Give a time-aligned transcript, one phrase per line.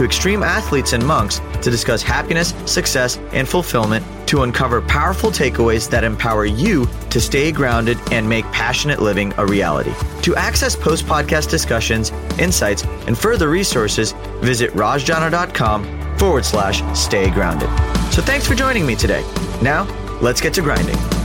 [0.00, 5.90] to extreme athletes and monks to discuss happiness, success, and fulfillment to uncover powerful takeaways
[5.90, 9.92] that empower you to stay grounded and make passionate living a reality.
[10.22, 17.68] To access post podcast discussions, insights, and further resources, visit rajjana.com forward slash stay grounded.
[18.10, 19.22] So thanks for joining me today.
[19.60, 19.84] Now,
[20.22, 21.19] let's get to grinding.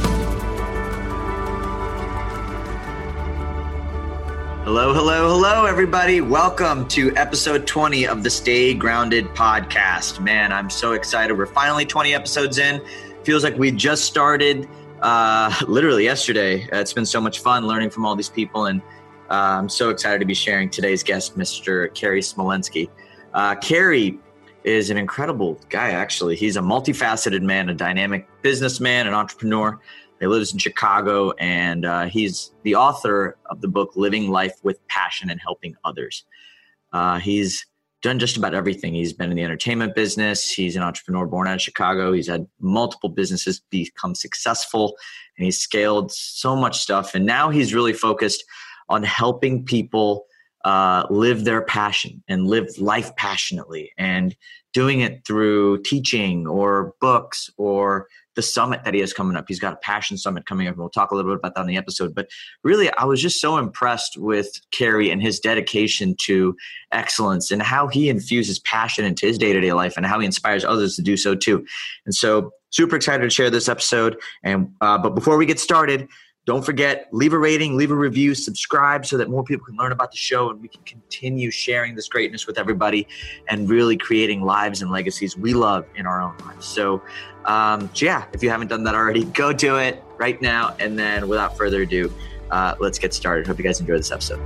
[4.65, 6.21] Hello, hello, hello, everybody.
[6.21, 10.19] Welcome to episode 20 of the Stay Grounded podcast.
[10.19, 11.37] Man, I'm so excited.
[11.37, 12.81] We're finally 20 episodes in.
[13.23, 14.67] Feels like we just started
[15.03, 16.63] uh, literally yesterday.
[16.63, 18.81] Uh, it's been so much fun learning from all these people, and
[19.29, 21.93] uh, I'm so excited to be sharing today's guest, Mr.
[21.93, 22.89] Kerry Smolensky.
[23.35, 24.17] Uh, Kerry
[24.63, 26.35] is an incredible guy, actually.
[26.35, 29.79] He's a multifaceted man, a dynamic businessman, an entrepreneur.
[30.19, 34.85] He lives in Chicago, and uh, he's the author of the book Living Life with
[34.87, 36.23] Passion and Helping Others.
[36.93, 37.65] Uh, he's
[38.01, 38.93] done just about everything.
[38.93, 40.49] He's been in the entertainment business.
[40.49, 42.13] He's an entrepreneur born out of Chicago.
[42.13, 44.95] He's had multiple businesses become successful,
[45.37, 47.15] and he's scaled so much stuff.
[47.15, 48.43] And now he's really focused
[48.89, 50.25] on helping people
[50.63, 54.35] uh, live their passion and live life passionately and
[54.73, 59.45] doing it through teaching or books or the summit that he has coming up.
[59.47, 61.61] He's got a passion summit coming up, and we'll talk a little bit about that
[61.61, 62.13] in the episode.
[62.13, 62.29] But
[62.63, 66.55] really, I was just so impressed with Kerry and his dedication to
[66.91, 70.25] excellence and how he infuses passion into his day to day life and how he
[70.25, 71.65] inspires others to do so too.
[72.05, 74.17] And so, super excited to share this episode.
[74.43, 76.07] And uh, but before we get started,
[76.45, 79.91] don't forget, leave a rating, leave a review, subscribe so that more people can learn
[79.91, 83.07] about the show and we can continue sharing this greatness with everybody
[83.49, 86.67] and really creating lives and legacies we love in our own lives.
[86.67, 87.01] So,
[87.45, 90.75] um, so yeah, if you haven't done that already, go do it right now.
[90.79, 92.13] And then without further ado,
[92.51, 93.47] uh, let's get started.
[93.47, 94.39] Hope you guys enjoy this episode.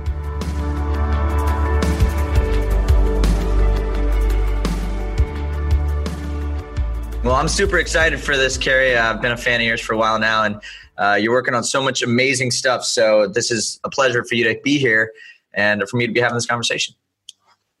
[7.22, 8.96] Well, I'm super excited for this, Kerry.
[8.96, 10.58] I've been a fan of yours for a while now, and
[11.00, 12.84] uh, you're working on so much amazing stuff.
[12.84, 15.12] So this is a pleasure for you to be here
[15.54, 16.94] and for me to be having this conversation.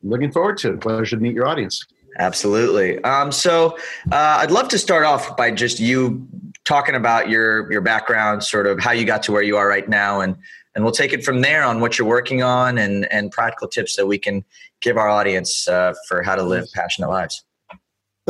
[0.02, 0.80] Looking forward to it.
[0.80, 1.84] Pleasure to meet your audience.
[2.18, 3.02] Absolutely.
[3.04, 3.76] Um, so
[4.10, 6.26] uh, I'd love to start off by just you
[6.64, 9.88] talking about your your background, sort of how you got to where you are right
[9.88, 10.36] now, and
[10.74, 13.96] and we'll take it from there on what you're working on and and practical tips
[13.96, 14.44] that we can
[14.80, 17.44] give our audience uh, for how to live passionate lives.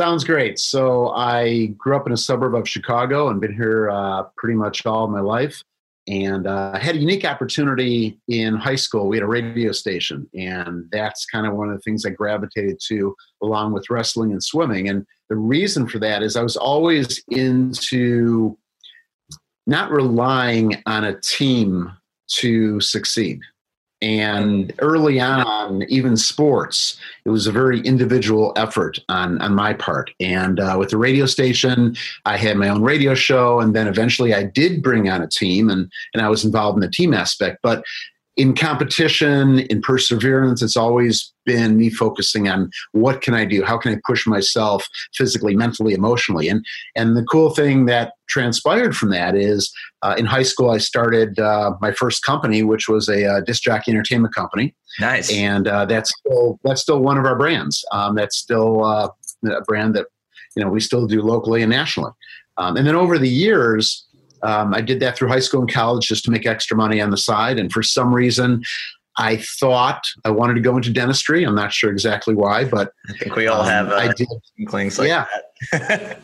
[0.01, 0.57] Sounds great.
[0.57, 4.83] So I grew up in a suburb of Chicago and been here uh, pretty much
[4.87, 5.63] all my life.
[6.07, 9.07] And uh, had a unique opportunity in high school.
[9.07, 12.79] We had a radio station, and that's kind of one of the things I gravitated
[12.87, 14.89] to, along with wrestling and swimming.
[14.89, 18.57] And the reason for that is I was always into
[19.67, 21.91] not relying on a team
[22.39, 23.39] to succeed.
[24.01, 30.09] And early on, even sports, it was a very individual effort on, on my part.
[30.19, 31.95] And uh, with the radio station,
[32.25, 33.59] I had my own radio show.
[33.59, 36.81] And then eventually I did bring on a team and, and I was involved in
[36.81, 37.59] the team aspect.
[37.61, 37.83] But
[38.37, 43.63] in competition, in perseverance, it's always been me focusing on what can I do?
[43.63, 46.47] How can I push myself physically, mentally, emotionally?
[46.47, 46.65] And
[46.95, 49.71] and the cool thing that transpired from that is
[50.01, 53.63] uh, in high school I started uh, my first company, which was a uh, disc
[53.63, 54.73] jockey entertainment company.
[54.99, 55.31] Nice.
[55.31, 57.83] And uh, that's still that's still one of our brands.
[57.91, 59.09] Um, that's still uh,
[59.45, 60.07] a brand that
[60.55, 62.11] you know we still do locally and nationally.
[62.57, 64.05] Um, and then over the years
[64.43, 67.09] um, I did that through high school and college just to make extra money on
[67.09, 67.59] the side.
[67.59, 68.63] And for some reason,
[69.17, 71.43] I thought I wanted to go into dentistry.
[71.43, 73.89] I'm not sure exactly why, but I think we all um, have.
[73.89, 74.27] Uh, I did
[74.71, 75.25] like yeah.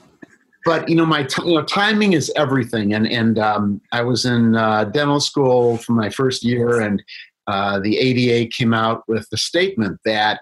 [0.66, 2.94] but you know, my t- you know timing is everything.
[2.94, 7.04] And and um, I was in uh, dental school for my first year, and
[7.48, 10.42] uh, the ADA came out with the statement that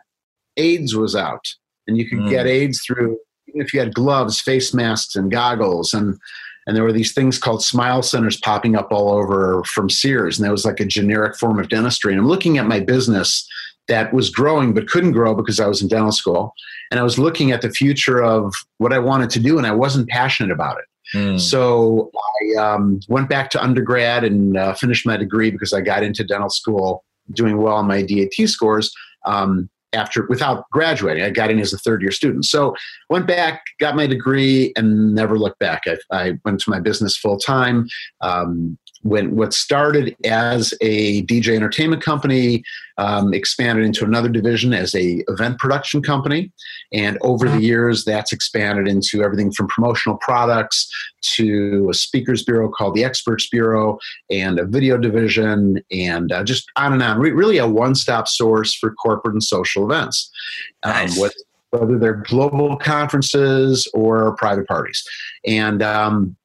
[0.58, 1.46] AIDS was out,
[1.88, 2.30] and you could mm.
[2.30, 3.18] get AIDS through
[3.48, 6.18] if you had gloves, face masks, and goggles, and
[6.68, 10.46] and there were these things called smile centers popping up all over from Sears, and
[10.46, 12.14] that was like a generic form of dentistry.
[12.14, 13.48] And I'm looking at my business
[13.88, 16.54] that was growing but couldn't grow because I was in dental school,
[16.92, 19.72] and I was looking at the future of what I wanted to do, and I
[19.72, 20.86] wasn't passionate about it.
[21.18, 21.40] Mm.
[21.40, 22.12] So
[22.58, 26.24] I um, went back to undergrad and uh, finished my degree because I got into
[26.24, 27.04] dental school
[27.34, 28.92] doing well on my DAT scores.
[29.26, 31.24] Um, after without graduating.
[31.24, 32.46] I got in as a third year student.
[32.46, 32.76] So
[33.10, 35.84] went back, got my degree, and never looked back.
[35.88, 37.88] I, I went to my business full time.
[38.22, 42.64] Um, when what started as a DJ entertainment company
[42.98, 46.52] um, expanded into another division as a event production company,
[46.94, 50.90] and over the years that's expanded into everything from promotional products
[51.22, 53.98] to a speakers bureau called the Experts Bureau
[54.30, 57.20] and a video division, and uh, just on and on.
[57.20, 60.32] Re- really, a one-stop source for corporate and social events.
[60.84, 61.20] Um, nice.
[61.20, 61.36] With,
[61.72, 65.04] whether they're global conferences or private parties,
[65.46, 66.38] and um,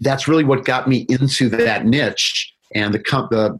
[0.00, 2.52] that's really what got me into that niche.
[2.74, 2.98] And the
[3.30, 3.58] the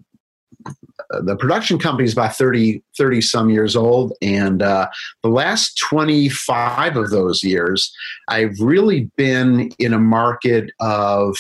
[1.21, 4.13] the production company is about 30, 30 some years old.
[4.23, 4.89] And uh,
[5.23, 7.93] the last 25 of those years,
[8.29, 11.37] I've really been in a market of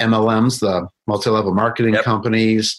[0.00, 2.04] MLMs, the multi level marketing yep.
[2.04, 2.78] companies,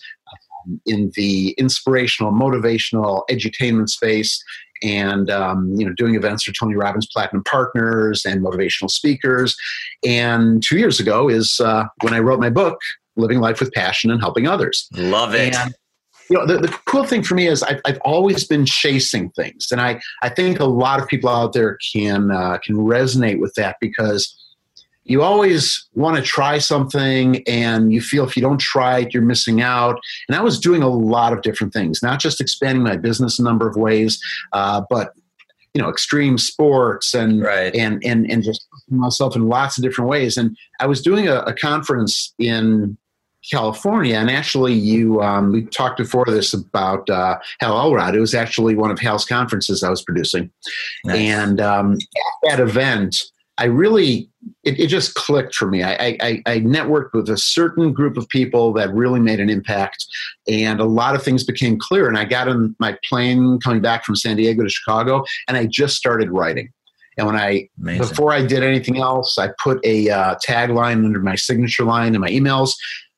[0.67, 4.43] um, in the inspirational, motivational, edutainment space
[4.83, 9.55] and um, you know doing events for Tony Robbins Platinum Partners and motivational speakers.
[10.05, 12.79] And two years ago is uh, when I wrote my book,
[13.15, 14.87] Living Life with Passion and Helping Others.
[14.93, 15.55] Love it.
[15.55, 15.75] And,
[16.31, 19.67] you know, the, the cool thing for me is I've, I've always been chasing things,
[19.69, 23.53] and I, I think a lot of people out there can uh, can resonate with
[23.55, 24.33] that because
[25.03, 29.23] you always want to try something and you feel if you don't try it you're
[29.23, 29.99] missing out
[30.29, 33.43] and i was doing a lot of different things not just expanding my business a
[33.43, 34.21] number of ways
[34.53, 35.13] uh, but
[35.73, 37.75] you know extreme sports and right.
[37.75, 41.39] and and and just myself in lots of different ways and i was doing a,
[41.41, 42.95] a conference in
[43.49, 48.15] California, and actually, you um, we talked before this about uh, Hal Elrod.
[48.15, 50.51] It was actually one of Hal's conferences I was producing,
[51.05, 51.17] nice.
[51.17, 53.23] and um, at that event,
[53.57, 54.29] I really
[54.63, 55.83] it, it, just clicked for me.
[55.83, 60.05] I, I, I, networked with a certain group of people that really made an impact,
[60.47, 62.07] and a lot of things became clear.
[62.07, 65.65] And I got on my plane coming back from San Diego to Chicago, and I
[65.65, 66.69] just started writing.
[67.17, 68.07] And when I, Amazing.
[68.07, 72.21] before I did anything else, I put a uh, tagline under my signature line in
[72.21, 72.71] my emails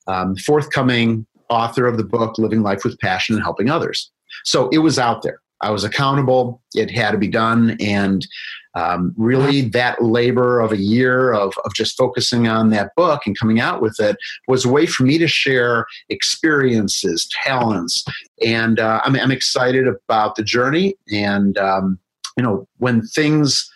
[0.06, 4.10] um, forthcoming author of the book, Living Life with Passion and Helping Others.
[4.44, 5.40] So it was out there.
[5.60, 6.62] I was accountable.
[6.74, 7.76] It had to be done.
[7.80, 8.26] And
[8.74, 13.38] um, really, that labor of a year of, of just focusing on that book and
[13.38, 14.16] coming out with it
[14.48, 18.04] was a way for me to share experiences, talents.
[18.44, 20.96] And uh, I'm, I'm, excited about the journey.
[21.12, 21.98] And, um,
[22.36, 23.70] you know, when things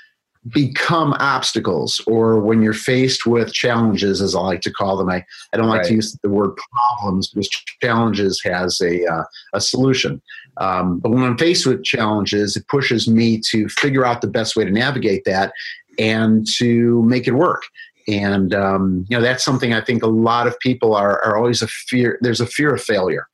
[0.47, 5.09] become obstacles or when you're faced with challenges as i like to call them.
[5.09, 5.89] I, I don't like right.
[5.89, 7.49] to use the word problems because
[7.83, 9.25] challenges has a, uh,
[9.55, 10.23] a solution.
[10.57, 14.57] Um, but when i'm faced with challenges it pushes me to figure out the best
[14.57, 15.53] way to navigate that
[15.99, 17.65] and to make it work.
[18.07, 21.63] And um, you know that's something i think a lot of people are, are always
[21.63, 23.27] a fear there's a fear of failure.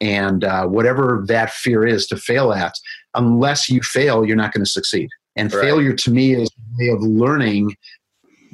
[0.00, 2.74] And uh, whatever that fear is to fail at
[3.14, 5.62] unless you fail you're not going to succeed and right.
[5.62, 7.74] failure to me is a way of learning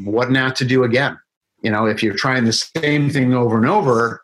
[0.05, 1.19] what not to do again.
[1.63, 4.23] You know, if you're trying the same thing over and over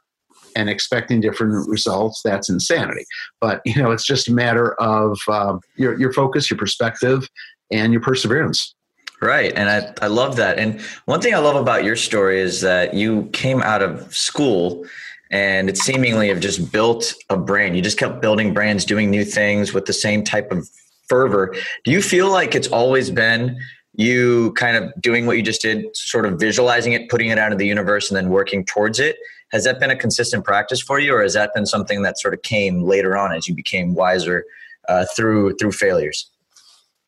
[0.55, 3.05] and expecting different results, that's insanity.
[3.41, 7.29] But, you know, it's just a matter of uh, your, your focus, your perspective,
[7.70, 8.75] and your perseverance.
[9.20, 9.53] Right.
[9.55, 10.58] And I, I love that.
[10.58, 14.87] And one thing I love about your story is that you came out of school
[15.31, 17.76] and it seemingly have just built a brand.
[17.76, 20.69] You just kept building brands, doing new things with the same type of
[21.08, 21.55] fervor.
[21.85, 23.58] Do you feel like it's always been
[23.94, 27.53] you kind of doing what you just did, sort of visualizing it, putting it out
[27.53, 29.17] of the universe, and then working towards it?
[29.53, 32.34] Has that been a consistent practice for you, or has that been something that sort
[32.34, 34.44] of came later on as you became wiser
[34.89, 36.31] uh, through through failures?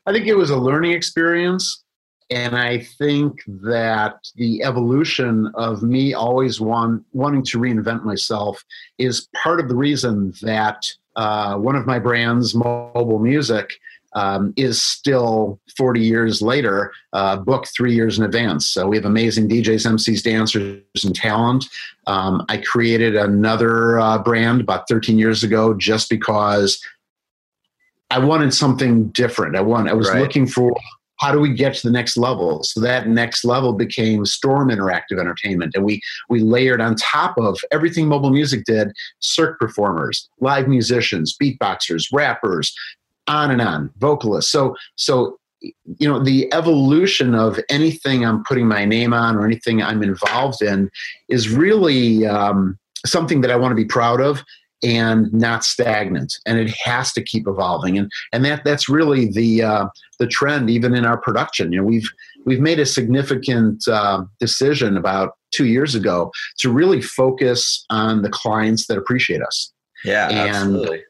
[0.07, 1.83] I think it was a learning experience.
[2.31, 8.63] And I think that the evolution of me always want, wanting to reinvent myself
[8.99, 10.85] is part of the reason that
[11.17, 13.79] uh, one of my brands, Mobile Music,
[14.19, 18.67] um, is still 40 years later uh, booked three years in advance.
[18.67, 21.67] So we have amazing DJs, MCs, dancers, and talent.
[22.09, 26.85] Um, I created another uh, brand about 13 years ago just because
[28.11, 29.55] I wanted something different.
[29.55, 29.89] I want.
[29.89, 30.21] I was right.
[30.21, 30.75] looking for
[31.21, 32.63] how do we get to the next level?
[32.63, 37.59] So that next level became Storm Interactive Entertainment, and we we layered on top of
[37.71, 38.89] everything mobile music did,
[39.21, 42.75] cirque performers, live musicians, beatboxers, rappers,
[43.29, 44.51] on and on, vocalists.
[44.51, 49.83] So so you know the evolution of anything I'm putting my name on or anything
[49.83, 50.91] I'm involved in
[51.29, 54.43] is really um, something that I want to be proud of
[54.85, 59.63] and not stagnant and it has to keep evolving and and that that's really the
[59.63, 59.87] uh,
[60.21, 61.73] the trend even in our production.
[61.73, 62.09] You know we've
[62.45, 68.31] we've made a significant uh, decision about two years ago to really focus on the
[68.31, 69.73] clients that appreciate us.
[70.05, 71.03] Yeah and absolutely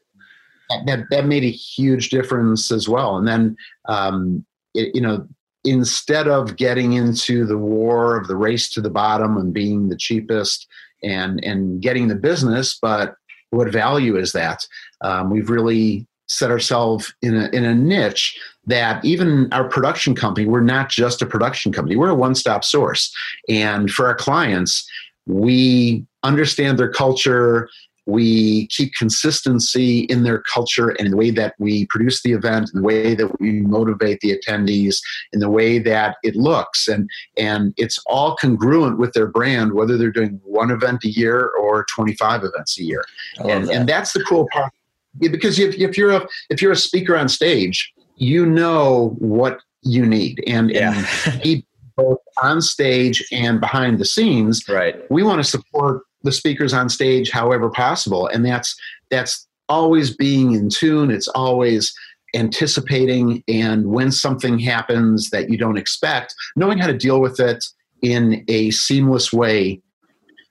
[0.85, 3.17] that that made a huge difference as well.
[3.17, 3.55] And then
[3.87, 5.27] um, it, you know
[5.65, 9.97] instead of getting into the war of the race to the bottom and being the
[9.97, 10.67] cheapest
[11.03, 13.15] and and getting the business, but
[13.51, 14.65] what value is that?
[15.01, 20.45] Um, we've really set ourselves in a, in a niche that even our production company,
[20.45, 23.11] we're not just a production company, we're a one stop source.
[23.47, 24.87] And for our clients,
[25.25, 27.69] we understand their culture,
[28.09, 32.69] we keep consistency in their culture and in the way that we produce the event,
[32.73, 34.97] in the way that we motivate the attendees,
[35.33, 36.87] in the way that it looks.
[36.87, 41.51] And, and it's all congruent with their brand, whether they're doing one event a year
[41.59, 43.03] or 25 events a year.
[43.39, 43.73] And, that.
[43.73, 44.71] and that's the cool part.
[45.19, 50.05] Because if, if, you're a, if you're a speaker on stage, you know what you
[50.05, 50.43] need.
[50.47, 51.05] And, yeah.
[51.43, 51.63] and
[51.95, 55.09] both on stage and behind the scenes, right.
[55.11, 58.75] we want to support the speakers on stage however possible and that's
[59.09, 61.93] that's always being in tune it's always
[62.35, 67.65] anticipating and when something happens that you don't expect knowing how to deal with it
[68.01, 69.81] in a seamless way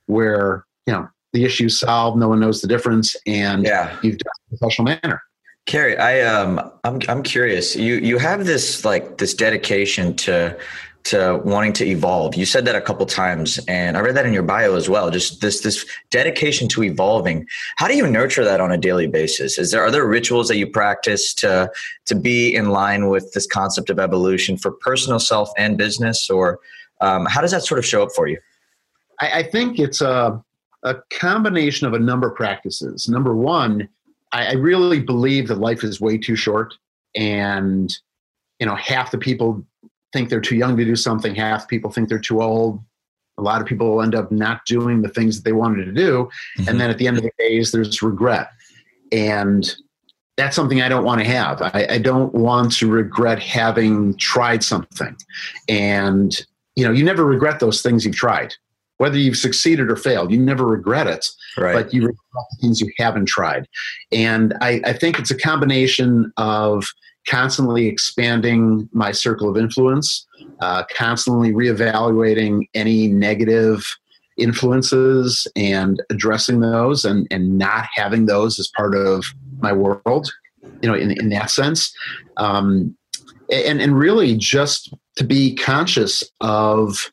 [0.07, 3.97] where you know the issue's solved no one knows the difference and yeah.
[4.03, 5.23] you've done it in a professional manner
[5.69, 7.77] Kerry, I um I'm I'm curious.
[7.77, 10.59] You you have this like this dedication to
[11.09, 12.35] to wanting to evolve.
[12.35, 15.11] You said that a couple times, and I read that in your bio as well.
[15.11, 17.47] Just this this dedication to evolving.
[17.77, 19.59] How do you nurture that on a daily basis?
[19.59, 21.71] Is there are there rituals that you practice to
[22.05, 26.61] to be in line with this concept of evolution for personal self and business, or
[27.01, 28.39] um, how does that sort of show up for you?
[29.19, 30.43] I, I think it's a
[30.83, 33.09] a combination of a number of practices.
[33.09, 33.89] Number one,
[34.33, 36.75] I, I really believe that life is way too short,
[37.15, 37.91] and
[38.61, 39.65] you know half the people
[40.13, 41.35] think they're too young to do something.
[41.35, 42.81] Half people think they're too old.
[43.39, 45.93] A lot of people will end up not doing the things that they wanted to
[45.93, 46.29] do.
[46.59, 46.69] Mm-hmm.
[46.69, 48.51] And then at the end of the days, there's regret.
[49.13, 49.73] And
[50.37, 51.61] that's something I don't want to have.
[51.61, 55.17] I, I, don't want to regret having tried something.
[55.69, 56.35] And,
[56.77, 58.55] you know, you never regret those things you've tried.
[58.99, 61.73] Whether you've succeeded or failed, you never regret it, right.
[61.73, 63.67] but you regret the things you haven't tried.
[64.13, 66.85] And I, I think it's a combination of
[67.29, 70.27] constantly expanding my circle of influence,
[70.61, 73.85] uh, constantly reevaluating any negative
[74.39, 79.25] influences and addressing those and, and not having those as part of
[79.61, 80.31] my world,
[80.83, 81.93] you know, in, in that sense.
[82.37, 82.97] Um,
[83.53, 87.11] and, and really just to be conscious of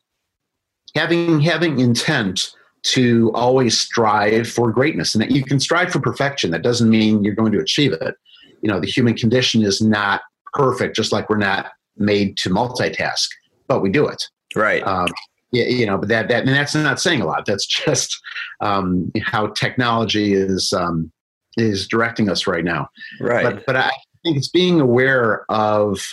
[0.95, 2.51] having having intent
[2.83, 5.15] to always strive for greatness.
[5.15, 6.51] And that you can strive for perfection.
[6.51, 8.15] That doesn't mean you're going to achieve it
[8.65, 10.21] you know the human condition is not
[10.53, 11.67] perfect just like we're not
[11.97, 13.27] made to multitask
[13.67, 14.23] but we do it.
[14.55, 14.81] Right.
[14.81, 15.07] Um,
[15.51, 17.45] you know but that, that and that's not saying a lot.
[17.45, 18.19] That's just
[18.61, 21.11] um, how technology is um,
[21.57, 22.89] is directing us right now.
[23.21, 23.43] Right.
[23.43, 23.91] But, but i
[24.23, 26.03] think it's being aware of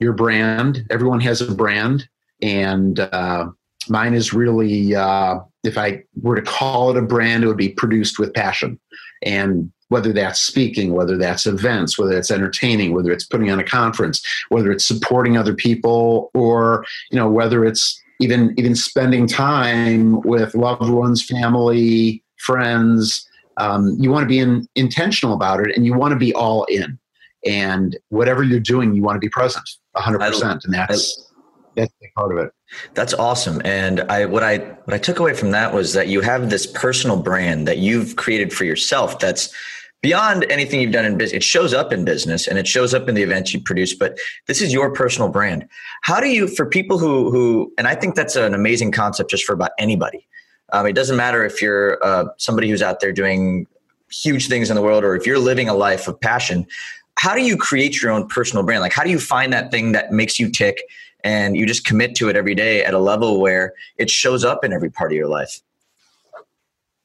[0.00, 0.86] your brand.
[0.88, 2.08] Everyone has a brand
[2.40, 3.48] and uh,
[3.90, 7.68] mine is really uh, if i were to call it a brand it would be
[7.68, 8.80] produced with passion.
[9.22, 13.64] And whether that's speaking, whether that's events, whether it's entertaining, whether it's putting on a
[13.64, 20.20] conference, whether it's supporting other people, or you know whether it's even even spending time
[20.22, 23.28] with loved ones, family, friends.
[23.58, 26.64] Um, you want to be in, intentional about it, and you want to be all
[26.64, 26.98] in.
[27.46, 31.32] And whatever you're doing, you want to be present, hundred percent, and that's
[31.76, 32.52] that's part of it.
[32.94, 33.62] That's awesome.
[33.64, 36.66] And I what I what I took away from that was that you have this
[36.66, 39.54] personal brand that you've created for yourself that's
[40.02, 41.38] beyond anything you've done in business.
[41.38, 44.16] It shows up in business and it shows up in the events you produce, but
[44.46, 45.68] this is your personal brand.
[46.02, 49.44] How do you for people who who and I think that's an amazing concept just
[49.44, 50.26] for about anybody.
[50.72, 53.66] Um, it doesn't matter if you're uh, somebody who's out there doing
[54.10, 56.66] huge things in the world or if you're living a life of passion.
[57.18, 58.82] How do you create your own personal brand?
[58.82, 60.82] Like how do you find that thing that makes you tick
[61.24, 64.64] and you just commit to it every day at a level where it shows up
[64.64, 65.60] in every part of your life?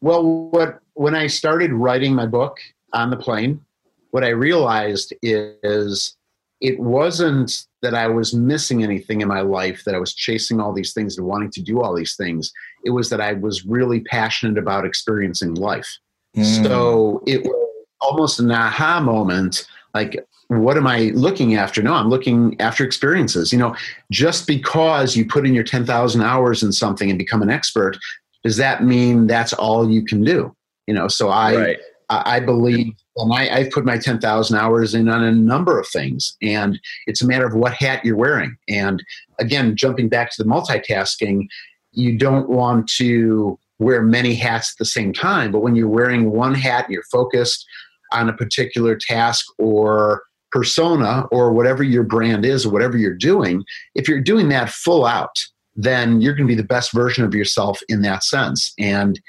[0.01, 2.59] Well, what when I started writing my book
[2.93, 3.63] on the plane,
[4.11, 6.15] what I realized is
[6.59, 10.73] it wasn't that I was missing anything in my life, that I was chasing all
[10.73, 12.51] these things and wanting to do all these things.
[12.85, 15.89] It was that I was really passionate about experiencing life.
[16.35, 16.63] Mm.
[16.63, 21.81] So it was almost an aha moment like what am I looking after?
[21.81, 23.53] No, I'm looking after experiences.
[23.53, 23.75] You know,
[24.11, 27.97] just because you put in your 10,000 hours in something and become an expert,
[28.43, 30.53] does that mean that's all you can do?
[30.87, 31.79] You know, so I, right.
[32.11, 36.35] I, believe, and I, I've put my 10,000 hours in on a number of things,
[36.41, 38.57] and it's a matter of what hat you're wearing.
[38.67, 39.03] And
[39.39, 41.47] again, jumping back to the multitasking,
[41.93, 46.31] you don't want to wear many hats at the same time, but when you're wearing
[46.31, 47.65] one hat and you're focused,
[48.11, 53.63] on a particular task or persona or whatever your brand is or whatever you're doing,
[53.95, 55.35] if you're doing that full out,
[55.75, 58.73] then you're going to be the best version of yourself in that sense.
[58.77, 59.19] And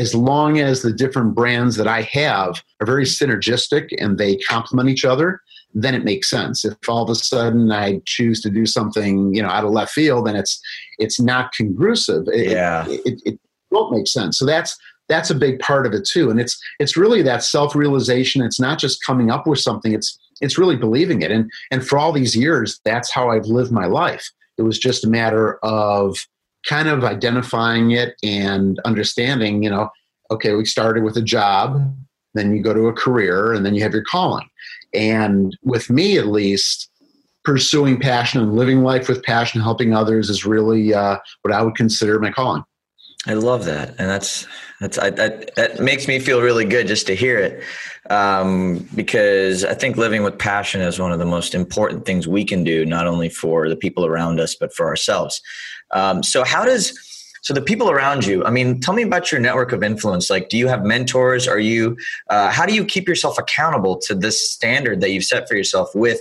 [0.00, 4.88] as long as the different brands that I have are very synergistic and they complement
[4.88, 5.40] each other,
[5.74, 6.64] then it makes sense.
[6.64, 9.92] If all of a sudden I choose to do something, you know, out of left
[9.92, 10.58] field, then it's
[10.98, 12.24] it's not congrusive.
[12.28, 13.40] It, yeah, it, it, it
[13.70, 14.38] won't make sense.
[14.38, 14.76] So that's
[15.08, 16.30] that's a big part of it too.
[16.30, 18.42] And it's it's really that self realization.
[18.42, 19.92] It's not just coming up with something.
[19.92, 21.30] It's it's really believing it.
[21.30, 24.26] And and for all these years, that's how I've lived my life.
[24.56, 26.16] It was just a matter of
[26.66, 29.62] kind of identifying it and understanding.
[29.62, 29.90] You know,
[30.30, 31.94] okay, we started with a job,
[32.34, 34.48] then you go to a career, and then you have your calling.
[34.94, 36.88] And with me, at least,
[37.44, 41.74] pursuing passion and living life with passion, helping others is really uh, what I would
[41.74, 42.64] consider my calling.
[43.26, 44.46] I love that, and that's
[44.80, 47.62] that's I, that that makes me feel really good just to hear it,
[48.08, 52.46] um, because I think living with passion is one of the most important things we
[52.46, 55.42] can do, not only for the people around us but for ourselves.
[55.92, 56.98] Um, so, how does
[57.42, 58.44] so the people around you?
[58.44, 60.28] I mean, tell me about your network of influence.
[60.30, 61.48] Like, do you have mentors?
[61.48, 61.96] Are you?
[62.28, 65.94] Uh, how do you keep yourself accountable to this standard that you've set for yourself
[65.94, 66.20] with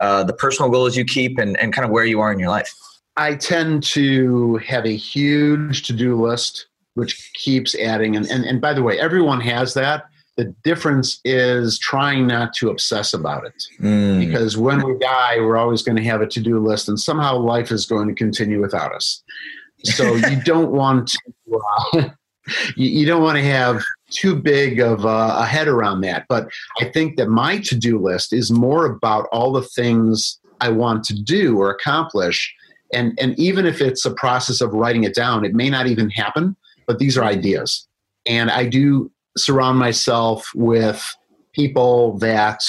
[0.00, 2.50] uh, the personal goals you keep and and kind of where you are in your
[2.50, 2.72] life?
[3.16, 8.16] I tend to have a huge to do list, which keeps adding.
[8.16, 10.04] And, and, and by the way, everyone has that.
[10.40, 13.62] The difference is trying not to obsess about it.
[13.78, 14.26] Mm.
[14.26, 17.36] Because when we die, we're always going to have a to do list, and somehow
[17.36, 19.22] life is going to continue without us.
[19.84, 21.60] So you don't want to.
[21.92, 22.08] Uh,
[22.76, 26.24] you, you, don't want to have too big of a, a head around that.
[26.26, 26.48] But
[26.80, 31.04] I think that my to do list is more about all the things I want
[31.04, 32.54] to do or accomplish
[32.92, 36.10] and and even if it's a process of writing it down it may not even
[36.10, 36.56] happen
[36.86, 37.86] but these are ideas
[38.26, 41.16] and i do surround myself with
[41.54, 42.62] people that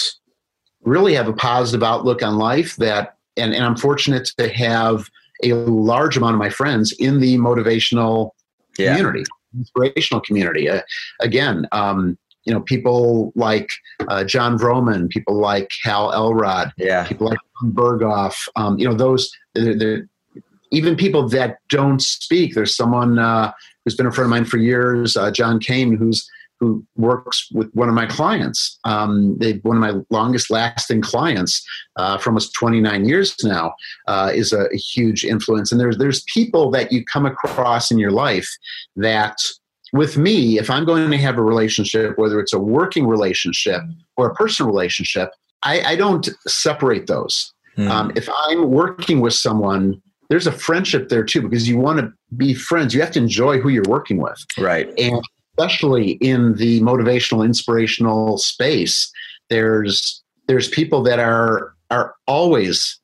[0.83, 5.07] really have a positive outlook on life that and, and i'm fortunate to have
[5.43, 8.31] a large amount of my friends in the motivational
[8.77, 8.95] yeah.
[8.95, 9.23] community
[9.57, 10.81] inspirational community uh,
[11.19, 13.69] again um, you know people like
[14.07, 18.35] uh, Jon Vroman, people like Hal Elrod, yeah, people like Berghoff.
[18.55, 20.07] Um, you know those they're, they're,
[20.71, 22.55] even people that don't speak.
[22.55, 23.51] There's someone uh,
[23.83, 26.27] who's been a friend of mine for years, uh, John Kane, who's
[26.61, 28.79] who works with one of my clients.
[28.83, 33.73] Um, they one of my longest lasting clients uh, for almost 29 years now
[34.07, 35.71] uh, is a, a, huge influence.
[35.71, 38.47] And there's there's people that you come across in your life
[38.95, 39.37] that,
[39.91, 43.81] with me, if I'm going to have a relationship, whether it's a working relationship
[44.15, 45.31] or a personal relationship,
[45.63, 47.51] I, I don't separate those.
[47.75, 47.89] Mm.
[47.89, 49.99] Um, if I'm working with someone
[50.31, 52.93] there's a friendship there too because you want to be friends.
[52.93, 54.41] You have to enjoy who you're working with.
[54.57, 54.87] Right.
[54.97, 55.21] And
[55.57, 59.11] especially in the motivational, inspirational space,
[59.49, 62.99] there's there's people that are are always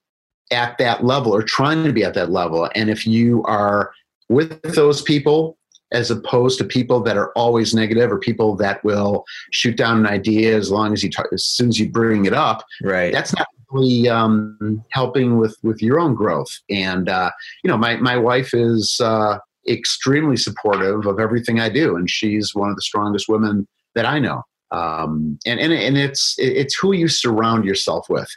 [0.52, 2.70] at that level or trying to be at that level.
[2.74, 3.92] And if you are
[4.30, 5.58] with those people
[5.92, 10.06] as opposed to people that are always negative or people that will shoot down an
[10.06, 13.14] idea as long as you talk, as soon as you bring it up, right?
[13.14, 16.60] That's not really um, helping with with your own growth.
[16.70, 17.32] And uh,
[17.64, 22.54] you know, my my wife is uh, extremely supportive of everything I do, and she's
[22.54, 24.44] one of the strongest women that I know.
[24.72, 28.30] Um, and and and it's it's who you surround yourself with,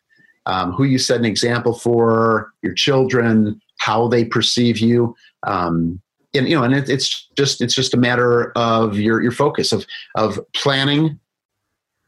[0.46, 5.14] um, who you set an example for your children, how they perceive you.
[5.46, 6.00] Um,
[6.34, 9.72] and you know, and it, it's just it's just a matter of your your focus
[9.72, 11.18] of of planning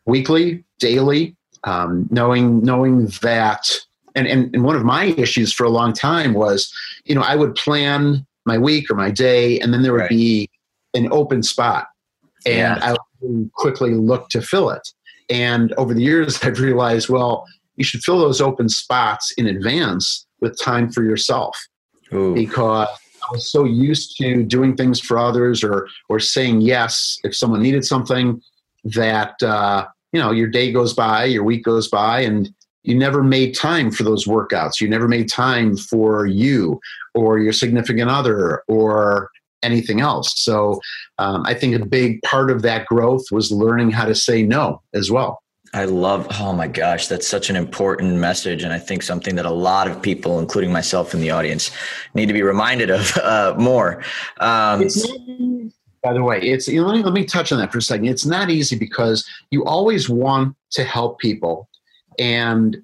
[0.07, 3.69] weekly, daily, um, knowing knowing that
[4.15, 6.73] and, and and one of my issues for a long time was
[7.05, 10.11] you know i would plan my week or my day and then there would right.
[10.11, 10.51] be
[10.95, 11.87] an open spot
[12.47, 12.93] and yeah.
[12.93, 14.87] i would quickly look to fill it
[15.31, 20.27] and over the years i've realized well you should fill those open spots in advance
[20.41, 21.57] with time for yourself
[22.13, 22.35] Ooh.
[22.35, 22.89] because
[23.23, 27.63] I was so used to doing things for others or or saying yes if someone
[27.63, 28.41] needed something
[28.85, 32.53] that uh, you know your day goes by your week goes by and
[32.85, 34.81] you never made time for those workouts.
[34.81, 36.81] You never made time for you
[37.15, 39.31] or your significant other or
[39.63, 40.33] anything else.
[40.43, 40.81] So
[41.19, 44.83] um, i think a big part of that growth was learning how to say no
[44.93, 45.43] as well.
[45.75, 48.63] I love, oh my gosh, that's such an important message.
[48.63, 51.71] And I think something that a lot of people, including myself in the audience,
[52.15, 54.03] need to be reminded of uh, more.
[54.39, 54.89] Um,
[56.03, 57.83] by the way it's you know, let, me, let me touch on that for a
[57.83, 58.07] second.
[58.07, 61.69] It's not easy because you always want to help people
[62.19, 62.77] and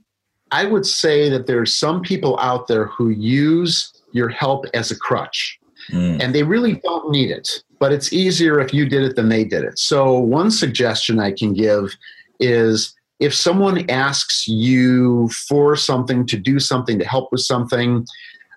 [0.50, 4.98] i would say that there's some people out there who use your help as a
[4.98, 5.58] crutch
[5.90, 6.20] mm.
[6.22, 9.44] and they really don't need it but it's easier if you did it than they
[9.44, 11.94] did it so one suggestion i can give
[12.40, 18.06] is if someone asks you for something to do something to help with something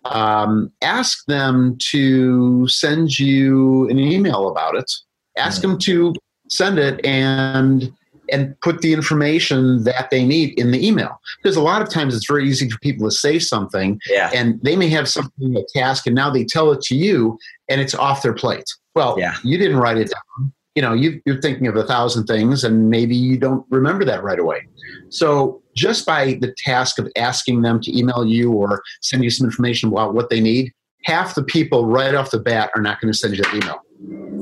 [0.05, 4.91] um, ask them to send you an email about it
[5.37, 5.63] ask mm.
[5.63, 6.13] them to
[6.49, 7.93] send it and
[8.31, 11.19] and put the information that they need in the email.
[11.41, 14.31] Because a lot of times it's very easy for people to say something yeah.
[14.33, 17.37] and they may have something, a task, and now they tell it to you
[17.69, 18.65] and it's off their plate.
[18.95, 19.35] Well, yeah.
[19.43, 20.53] you didn't write it down.
[20.75, 24.23] You know, you, you're thinking of a thousand things and maybe you don't remember that
[24.23, 24.65] right away.
[25.09, 29.45] So just by the task of asking them to email you or send you some
[29.45, 30.71] information about what they need,
[31.03, 33.81] half the people right off the bat are not going to send you that email.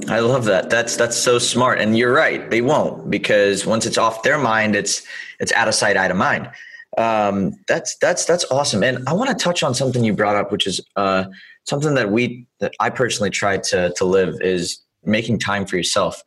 [0.07, 0.69] I love that.
[0.69, 1.79] That's that's so smart.
[1.79, 2.49] And you're right.
[2.49, 5.05] They won't because once it's off their mind, it's
[5.39, 6.49] it's out of sight, out of mind.
[6.97, 8.83] Um, that's that's that's awesome.
[8.83, 11.25] And I want to touch on something you brought up, which is uh,
[11.65, 16.21] something that we that I personally try to to live is making time for yourself.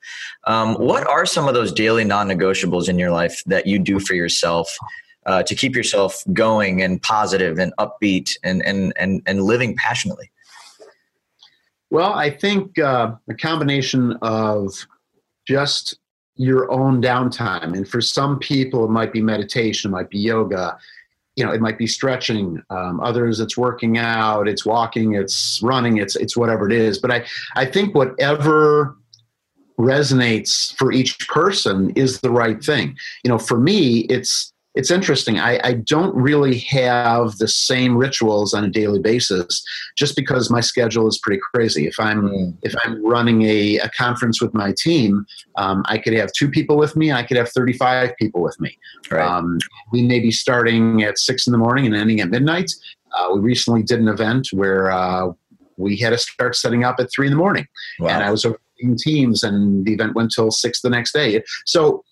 [0.46, 4.14] Um, what are some of those daily non-negotiables in your life that you do for
[4.14, 4.74] yourself
[5.26, 10.31] uh, to keep yourself going and positive and upbeat and and and and living passionately?
[11.92, 14.72] Well, I think uh, a combination of
[15.46, 15.98] just
[16.36, 20.78] your own downtime, and for some people, it might be meditation, it might be yoga,
[21.36, 22.62] you know, it might be stretching.
[22.70, 26.98] Um, others, it's working out, it's walking, it's running, it's it's whatever it is.
[26.98, 27.26] But I
[27.56, 28.96] I think whatever
[29.78, 32.96] resonates for each person is the right thing.
[33.22, 35.38] You know, for me, it's it's interesting.
[35.38, 39.62] I, I, don't really have the same rituals on a daily basis,
[39.96, 41.86] just because my schedule is pretty crazy.
[41.86, 42.56] If I'm mm.
[42.62, 46.78] if I'm running a, a, conference with my team, um, I could have two people
[46.78, 47.12] with me.
[47.12, 48.78] I could have 35 people with me.
[49.10, 49.26] Right.
[49.26, 49.58] Um,
[49.92, 52.72] we may be starting at six in the morning and ending at midnight.
[53.14, 55.32] Uh, we recently did an event where uh,
[55.76, 57.66] we had to start setting up at three in the morning,
[58.00, 58.08] wow.
[58.08, 58.46] and I was
[58.78, 61.42] in teams, and the event went till six the next day.
[61.66, 62.04] So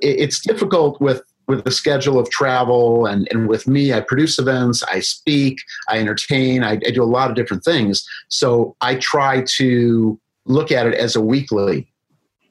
[0.00, 4.82] it's difficult with with the schedule of travel and, and with me i produce events
[4.84, 5.58] i speak
[5.88, 8.06] i entertain I, I, do a lot of different things.
[8.28, 11.90] So i try to look at it as a weekly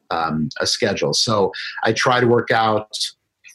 [0.09, 1.13] um, a schedule.
[1.13, 1.51] So
[1.83, 2.91] i try to work out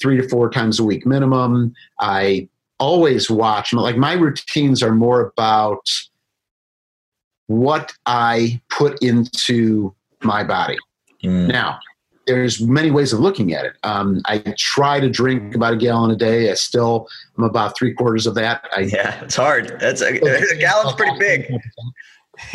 [0.00, 1.74] three to four times a week minimum.
[2.00, 5.86] I always watch like my routines are more about
[7.46, 10.78] what i put into my body.
[11.24, 11.46] Mm.
[11.48, 11.78] now
[12.32, 13.76] there's many ways of looking at it.
[13.82, 16.50] Um, I try to drink about a gallon a day.
[16.50, 18.66] I still am about three quarters of that.
[18.74, 19.76] I, yeah, it's hard.
[19.78, 20.16] That's a,
[20.52, 21.52] a gallon's pretty big.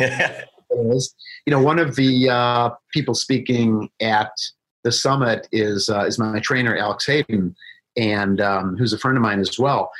[0.00, 4.32] you know, one of the uh, people speaking at
[4.82, 7.54] the summit is uh, is my trainer Alex Hayden,
[7.96, 9.92] and um, who's a friend of mine as well.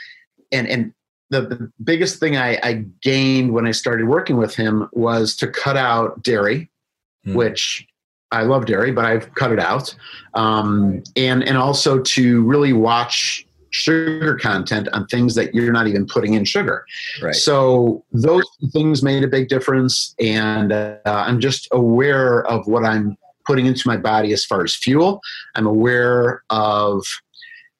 [0.50, 0.92] And and
[1.30, 5.46] the, the biggest thing I, I gained when I started working with him was to
[5.46, 6.68] cut out dairy,
[7.24, 7.34] mm.
[7.34, 7.86] which
[8.30, 9.94] I love dairy, but I've cut it out.
[10.34, 16.06] Um, and and also to really watch sugar content on things that you're not even
[16.06, 16.84] putting in sugar.
[17.22, 17.34] Right.
[17.34, 23.16] So those things made a big difference, and uh, I'm just aware of what I'm
[23.46, 25.20] putting into my body as far as fuel.
[25.54, 27.04] I'm aware of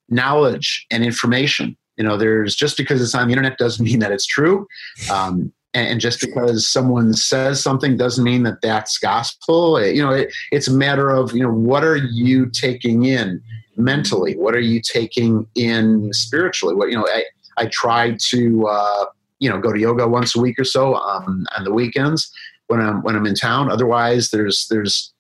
[0.08, 1.76] knowledge and information.
[1.96, 4.66] You know, there's just because it's on the internet doesn't mean that it's true.
[5.12, 9.82] Um, and just because someone says something doesn't mean that that's gospel.
[9.84, 13.42] You know it, it's a matter of you know what are you taking in
[13.76, 14.36] mentally?
[14.36, 16.74] What are you taking in spiritually?
[16.74, 17.24] What you know i,
[17.58, 19.04] I try to uh,
[19.38, 22.32] you know go to yoga once a week or so um, on the weekends
[22.68, 23.70] when i'm when i'm in town.
[23.70, 25.12] Otherwise there's there's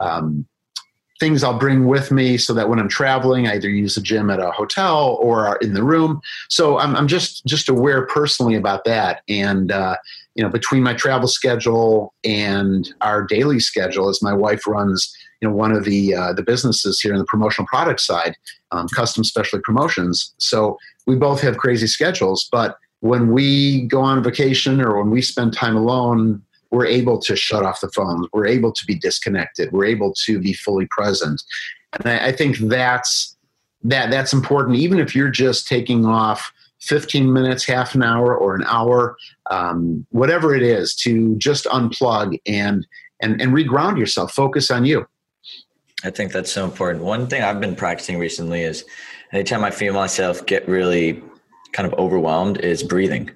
[0.00, 0.46] um,
[1.22, 4.28] things I'll bring with me so that when I'm traveling, I either use the gym
[4.28, 6.20] at a hotel or in the room.
[6.48, 9.22] So I'm, I'm just just aware personally about that.
[9.28, 9.94] And uh,
[10.34, 15.48] you know, between my travel schedule and our daily schedule, as my wife runs, you
[15.48, 18.34] know, one of the uh, the businesses here in the promotional product side,
[18.72, 20.34] um, custom specialty promotions.
[20.38, 25.22] So we both have crazy schedules, but when we go on vacation or when we
[25.22, 28.26] spend time alone we're able to shut off the phones.
[28.32, 29.70] We're able to be disconnected.
[29.70, 31.40] We're able to be fully present.
[31.92, 33.36] And I, I think that's
[33.84, 34.78] that that's important.
[34.78, 39.16] Even if you're just taking off 15 minutes, half an hour, or an hour,
[39.50, 42.86] um, whatever it is, to just unplug and
[43.20, 44.32] and and reground yourself.
[44.32, 45.06] Focus on you.
[46.04, 47.04] I think that's so important.
[47.04, 48.84] One thing I've been practicing recently is
[49.32, 51.22] anytime I feel myself get really
[51.72, 53.30] kind of overwhelmed is breathing.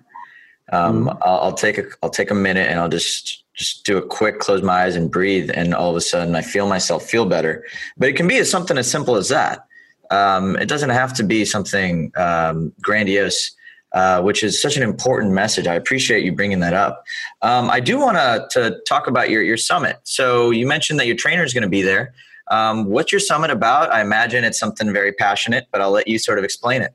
[0.73, 3.97] Um, mm I'll, I'll, take a I'll take a minute and I'll just just do
[3.97, 7.05] a quick close my eyes and breathe, and all of a sudden I feel myself
[7.05, 7.65] feel better.
[7.97, 9.67] But it can be something as simple as that.
[10.11, 13.53] Um, it doesn't have to be something um, grandiose.
[13.93, 15.67] Uh, which is such an important message.
[15.67, 17.03] I appreciate you bringing that up.
[17.41, 18.19] Um, I do want
[18.51, 20.01] to talk about your your summit.
[20.03, 22.13] So you mentioned that your trainer is going to be there.
[22.49, 23.91] Um, what's your summit about?
[23.93, 26.95] I imagine it's something very passionate, but I'll let you sort of explain it.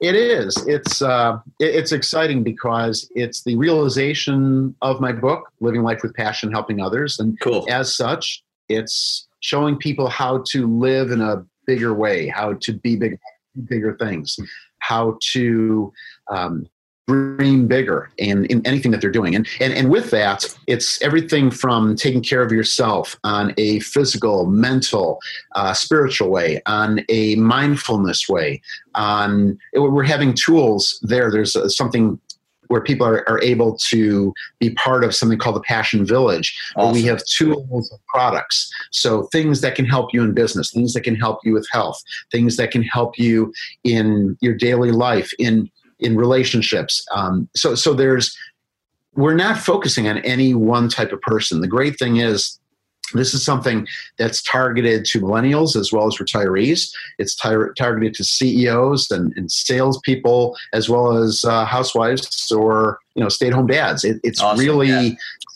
[0.00, 0.56] It is.
[0.66, 6.52] It's uh, it's exciting because it's the realization of my book, "Living Life with Passion:
[6.52, 7.64] Helping Others," and cool.
[7.70, 12.96] as such, it's showing people how to live in a bigger way, how to be
[12.96, 13.18] big,
[13.64, 14.36] bigger things,
[14.80, 15.90] how to
[16.30, 16.66] um,
[17.06, 19.34] dream bigger in, in anything that they're doing.
[19.34, 24.46] And, and, and with that, it's everything from taking care of yourself on a physical,
[24.46, 25.20] mental,
[25.54, 28.60] uh, spiritual way, on a mindfulness way.
[28.94, 31.30] On we're having tools there.
[31.30, 32.18] There's uh, something
[32.68, 36.92] where people are, are able to be part of something called the Passion Village, where
[36.92, 38.68] we have tools and products.
[38.90, 42.02] So things that can help you in business, things that can help you with health,
[42.32, 43.52] things that can help you
[43.84, 47.04] in your daily life, in in relationships.
[47.12, 48.36] Um, so so there's
[49.14, 51.60] we're not focusing on any one type of person.
[51.60, 52.58] The great thing is
[53.14, 53.86] this is something
[54.18, 56.90] that's targeted to millennials as well as retirees.
[57.18, 63.22] It's tar- targeted to CEOs and, and salespeople as well as uh, housewives or you
[63.22, 64.04] know stay-at-home dads.
[64.04, 65.10] It, it's awesome, really yeah.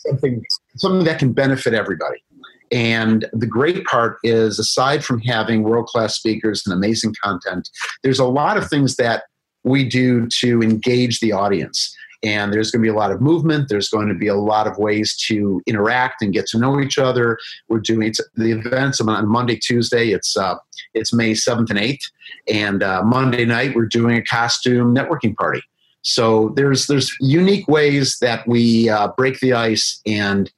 [0.07, 0.43] something
[0.77, 2.23] something that can benefit everybody.
[2.71, 7.69] And the great part is, aside from having world-class speakers and amazing content,
[8.01, 9.23] there's a lot of things that
[9.63, 11.95] we do to engage the audience.
[12.23, 13.67] And there's going to be a lot of movement.
[13.67, 16.99] There's going to be a lot of ways to interact and get to know each
[16.99, 17.39] other.
[17.67, 20.09] We're doing the events on Monday, Tuesday.
[20.11, 20.55] It's uh,
[20.93, 22.05] it's May seventh and eighth,
[22.47, 25.63] and uh, Monday night we're doing a costume networking party.
[26.03, 30.51] So there's there's unique ways that we uh, break the ice and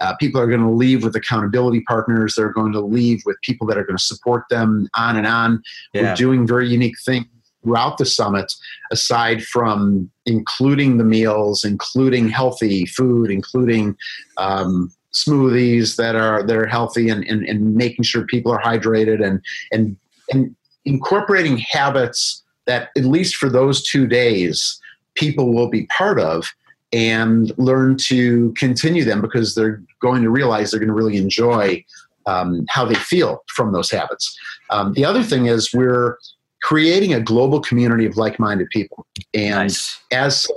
[0.00, 2.34] uh, people are going to leave with accountability partners.
[2.36, 5.62] They're going to leave with people that are going to support them on and on.
[5.92, 6.02] Yeah.
[6.02, 7.26] We're doing very unique things
[7.64, 8.52] throughout the summit,
[8.92, 13.96] aside from including the meals, including healthy food, including
[14.36, 19.24] um, smoothies that are that are healthy, and, and, and making sure people are hydrated,
[19.24, 19.40] and
[19.72, 19.96] and
[20.30, 24.80] and incorporating habits that at least for those two days
[25.14, 26.46] people will be part of
[26.92, 31.84] and learn to continue them because they're going to realize they're going to really enjoy
[32.26, 34.38] um, how they feel from those habits.
[34.70, 36.18] Um, the other thing is we're
[36.64, 39.06] creating a global community of like-minded people.
[39.34, 40.00] And nice.
[40.10, 40.48] as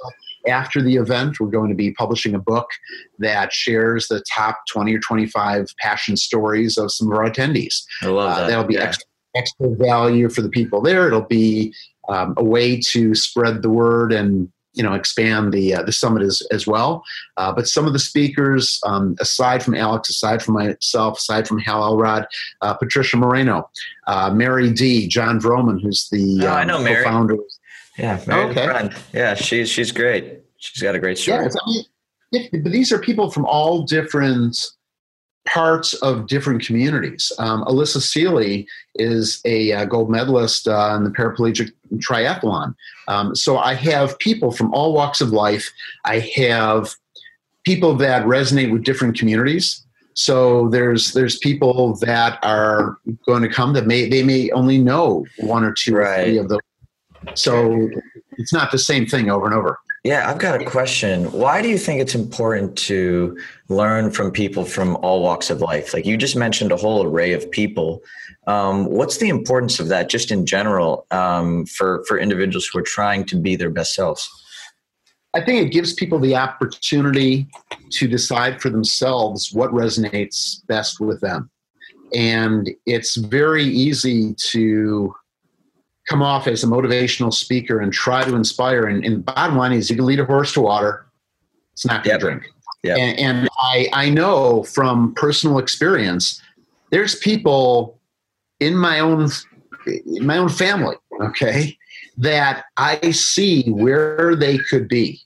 [0.47, 2.69] after the event, we're going to be publishing a book
[3.19, 7.83] that shares the top 20 or 25 passion stories of some of our attendees.
[8.01, 8.43] I love uh, that.
[8.43, 8.83] Uh, that'll be yeah.
[8.83, 11.07] extra, extra value for the people there.
[11.07, 11.73] It'll be
[12.07, 16.21] um, a way to spread the word and you know expand the uh, the summit
[16.21, 17.03] as as well.
[17.35, 21.59] Uh, but some of the speakers, um, aside from Alex, aside from myself, aside from
[21.59, 22.27] Hal Elrod,
[22.61, 23.69] uh, Patricia Moreno,
[24.07, 27.03] uh, Mary D, Jon Vroman, who's the oh, um, I know Mary.
[27.03, 27.35] founder
[27.97, 28.89] Yeah, Mary okay.
[29.13, 30.41] Yeah, she's she's great.
[30.57, 31.43] She's got a great story.
[31.43, 31.81] Yeah,
[32.33, 34.57] I mean, but these are people from all different
[35.47, 37.31] parts of different communities.
[37.39, 42.75] Um, Allysa Seely is a uh, gold medalist uh, in the paraplegic triathlon.
[43.07, 45.71] Um, so I have people from all walks of life.
[46.05, 46.93] I have
[47.65, 49.83] people that resonate with different communities.
[50.13, 55.25] So there's there's people that are going to come that may they may only know
[55.37, 56.19] one or two right.
[56.19, 56.59] or three of those.
[57.35, 57.89] So
[58.37, 59.79] it's not the same thing over and over.
[60.07, 61.25] Yeah, I've got a question.
[61.33, 65.93] Why do you think it's important to learn from people from all walks of life?
[65.93, 68.01] Like you just mentioned a whole array of people.
[68.47, 72.83] Um, what's the importance of that, just in general, um, for for individuals who are
[72.83, 74.29] trying to be their best selves?
[75.33, 77.45] I think it gives people the opportunity
[77.89, 81.49] to decide for themselves what resonates best with them,
[82.15, 85.13] and it's very easy to
[86.07, 88.85] come off as a motivational speaker and try to inspire.
[88.85, 91.05] And, and bottom line is, you can lead a horse to water;
[91.73, 92.39] it's not going to yep.
[92.39, 92.53] drink.
[92.83, 92.97] Yep.
[92.97, 96.41] And, and I, I know from personal experience,
[96.91, 97.99] there's people
[98.59, 99.29] in my own
[99.85, 101.77] in my own family, okay,
[102.17, 105.21] that I see where they could be.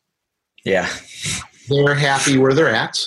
[0.66, 0.90] Yeah.
[1.68, 3.00] They're happy where they're at.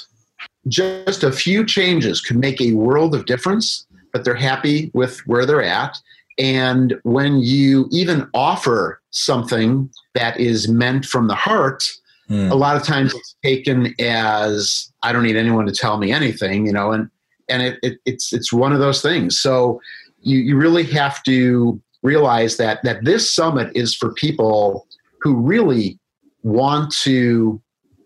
[0.67, 5.47] Just a few changes could make a world of difference, but they're happy with where
[5.47, 5.99] they're at.
[6.39, 11.85] And when you even offer something that is meant from the heart,
[12.29, 12.51] mm.
[12.51, 16.67] a lot of times it's taken as I don't need anyone to tell me anything,
[16.67, 17.09] you know, and
[17.49, 19.41] and it, it, it's it's one of those things.
[19.41, 19.81] So
[20.21, 24.87] you you really have to realize that that this summit is for people
[25.21, 25.99] who really
[26.43, 27.61] want to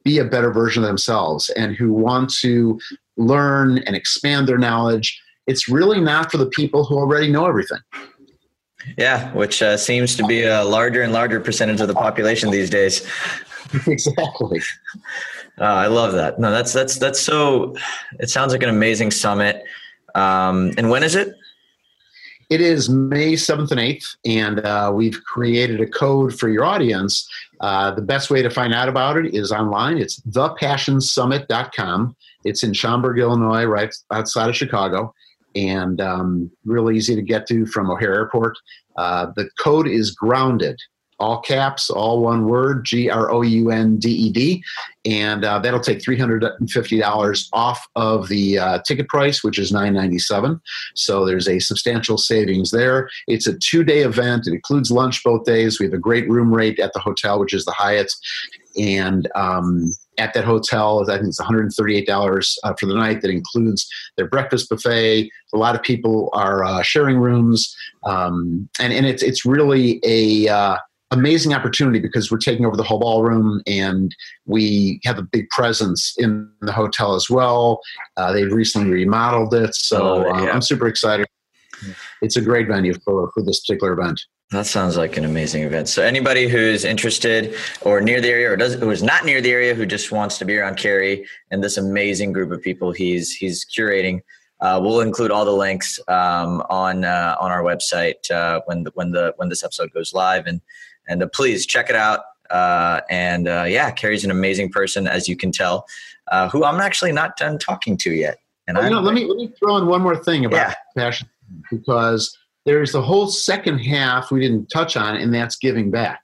[0.04, 2.80] be a better version of themselves and who want to
[3.16, 5.20] learn and expand their knowledge.
[5.46, 7.80] It's really not for the people who already know everything.
[8.96, 12.70] Yeah, which uh, seems to be a larger and larger percentage of the population these
[12.70, 13.06] days.
[13.86, 14.60] exactly.
[15.60, 16.38] Uh, I love that.
[16.38, 17.76] No, that's that's that's so.
[18.20, 19.64] It sounds like an amazing summit.
[20.14, 21.34] Um, and when is it?
[22.50, 27.28] It is May 7th and 8th, and uh, we've created a code for your audience.
[27.60, 29.98] Uh, the best way to find out about it is online.
[29.98, 32.16] It's thepassionsummit.com.
[32.44, 35.14] It's in Schaumburg, Illinois, right outside of Chicago,
[35.54, 38.58] and um, really easy to get to from O'Hare Airport.
[38.96, 40.78] Uh, the code is grounded,
[41.20, 44.62] all caps, all one word, G R O U N D E D.
[45.04, 50.61] And uh, that'll take $350 off of the uh, ticket price, which is 997.
[50.94, 53.08] So there's a substantial savings there.
[53.26, 55.80] It's a two day event, it includes lunch both days.
[55.80, 58.12] We have a great room rate at the hotel, which is the Hyatt.
[58.78, 63.22] And um, at that hotel, I think it's $138 uh, for the night.
[63.22, 65.30] That includes their breakfast buffet.
[65.52, 70.48] A lot of people are uh, sharing rooms, um, and and it's it's really a
[70.48, 70.76] uh,
[71.10, 74.14] amazing opportunity because we're taking over the whole ballroom and
[74.46, 77.80] we have a big presence in the hotel as well.
[78.16, 80.50] Uh, they've recently remodeled it, so oh, yeah.
[80.50, 81.26] I'm super excited.
[82.22, 84.20] It's a great venue for, for this particular event.
[84.50, 85.88] That sounds like an amazing event.
[85.88, 89.52] So anybody who's interested or near the area or does who is not near the
[89.52, 93.34] area who just wants to be around Carey and this amazing group of people he's
[93.34, 94.22] he's curating,
[94.61, 98.90] uh, we'll include all the links um, on uh, on our website uh, when the,
[98.94, 100.62] when the when this episode goes live and
[101.08, 102.20] and uh, please check it out.
[102.50, 105.87] Uh, and uh, yeah, Carey's an amazing person, as you can tell,
[106.32, 108.38] uh, who I'm actually not done talking to yet.
[108.66, 110.74] And well, you know, let me let me throw in one more thing about yeah.
[110.96, 111.28] passion
[111.70, 112.34] because
[112.68, 116.22] there's the whole second half we didn't touch on, and that's giving back.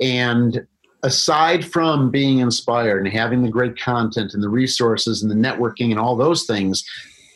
[0.00, 0.66] And
[1.02, 5.90] aside from being inspired and having the great content and the resources and the networking
[5.90, 6.84] and all those things,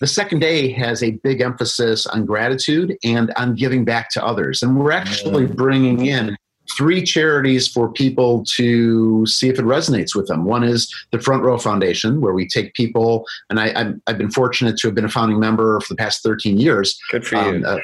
[0.00, 4.62] the second day has a big emphasis on gratitude and on giving back to others.
[4.62, 6.37] And we're actually bringing in
[6.77, 10.44] three charities for people to see if it resonates with them.
[10.44, 14.77] One is the Front Row Foundation, where we take people, and I, have been fortunate
[14.79, 16.98] to have been a founding member for the past 13 years.
[17.11, 17.42] Good for you.
[17.42, 17.79] Um, uh,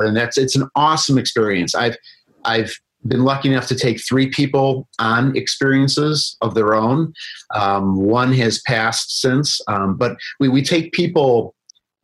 [0.00, 1.74] and that's it's an awesome experience.
[1.74, 1.96] I've
[2.44, 2.74] I've
[3.06, 7.12] been lucky enough to take three people on experiences of their own.
[7.54, 11.54] Um, one has passed since, um, but we, we take people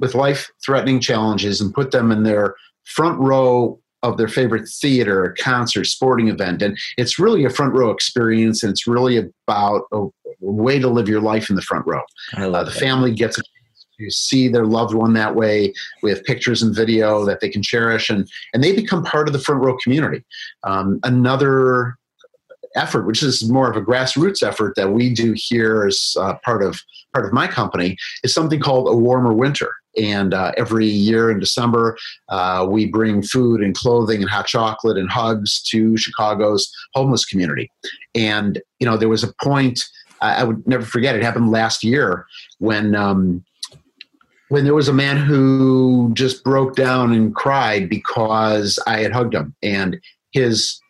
[0.01, 5.35] with life threatening challenges and put them in their front row of their favorite theater,
[5.39, 6.63] concert, sporting event.
[6.63, 10.07] And it's really a front row experience, and it's really about a,
[10.41, 12.01] way to live your life in the front row.
[12.37, 15.73] Uh, the family gets to see their loved one that way.
[16.01, 19.33] We have pictures and video that they can cherish, and, and they become part of
[19.33, 20.25] the front row community.
[20.63, 21.97] Um, another
[22.77, 26.63] effort, which is more of a grassroots effort that we do here as uh, part
[26.63, 26.81] of
[27.13, 29.73] part of my company, is something called a warmer winter.
[29.97, 31.97] And uh, every year in December,
[32.29, 37.71] uh, we bring food and clothing and hot chocolate and hugs to Chicago's homeless community.
[38.15, 39.85] And, you know, there was a point,
[40.21, 42.27] I would never forget, it happened last year
[42.59, 42.95] when.
[42.95, 43.45] Um,
[44.51, 49.35] when there was a man who just broke down and cried because I had hugged
[49.35, 50.01] him, and
[50.33, 50.81] his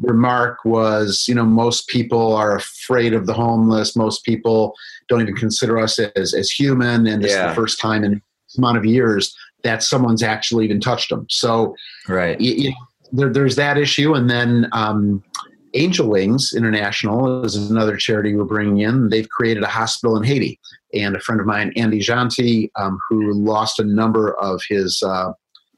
[0.00, 3.94] remark was, you know, most people are afraid of the homeless.
[3.94, 4.74] Most people
[5.08, 7.06] don't even consider us as, as human.
[7.06, 7.48] And this yeah.
[7.48, 8.22] the first time in
[8.58, 11.26] amount of years that someone's actually even touched them.
[11.30, 11.74] So,
[12.08, 12.74] right, you, you
[13.12, 15.22] there, there's that issue, and then um,
[15.74, 19.08] Angel Wings International is another charity we're bringing in.
[19.08, 20.58] They've created a hospital in Haiti,
[20.92, 25.32] and a friend of mine, Andy Janti, um, who lost a number of his uh,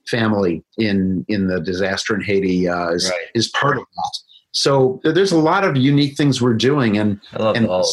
[0.06, 3.28] family in in the disaster in Haiti, uh, is right.
[3.34, 4.18] is part of that.
[4.52, 7.84] So there's a lot of unique things we're doing, and I love and all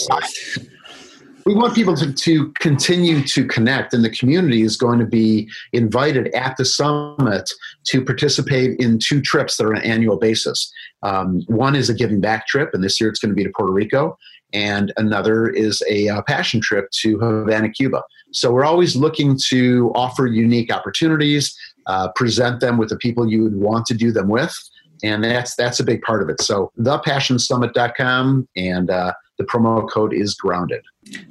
[1.46, 5.50] we want people to, to continue to connect, and the community is going to be
[5.72, 7.50] invited at the summit
[7.86, 10.72] to participate in two trips that are on an annual basis.
[11.02, 13.52] Um, one is a giving back trip, and this year it's going to be to
[13.56, 14.18] Puerto Rico,
[14.54, 18.04] and another is a uh, passion trip to Havana, Cuba.
[18.32, 21.56] So we're always looking to offer unique opportunities,
[21.88, 24.56] uh, present them with the people you would want to do them with.
[25.04, 26.42] And that's that's a big part of it.
[26.42, 30.84] So thepassionsummit.com and uh, the promo code is grounded.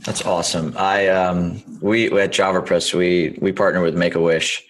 [0.04, 0.74] That's awesome.
[0.76, 4.62] I um, we at JavaPresse we we partner with Make a Wish,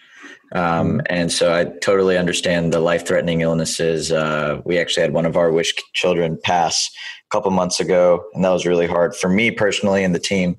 [0.53, 4.13] um, and so I totally understand the life threatening illnesses.
[4.13, 6.89] Uh, we actually had one of our wish children pass
[7.27, 10.57] a couple months ago, and that was really hard for me personally and the team.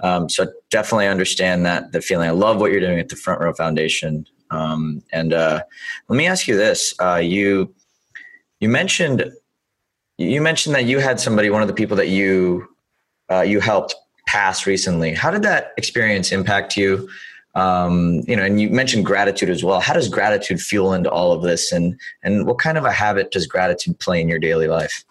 [0.00, 2.28] Um, so definitely understand that the feeling.
[2.28, 4.26] I love what you're doing at the Front Row Foundation.
[4.50, 5.62] Um, and uh,
[6.08, 7.74] let me ask you this: uh, you
[8.60, 9.32] you mentioned
[10.18, 12.68] you mentioned that you had somebody, one of the people that you
[13.30, 13.94] uh, you helped
[14.26, 15.14] pass recently.
[15.14, 17.08] How did that experience impact you?
[17.54, 19.80] Um, you know, and you mentioned gratitude as well.
[19.80, 23.30] How does gratitude fuel into all of this, and and what kind of a habit
[23.30, 25.04] does gratitude play in your daily life?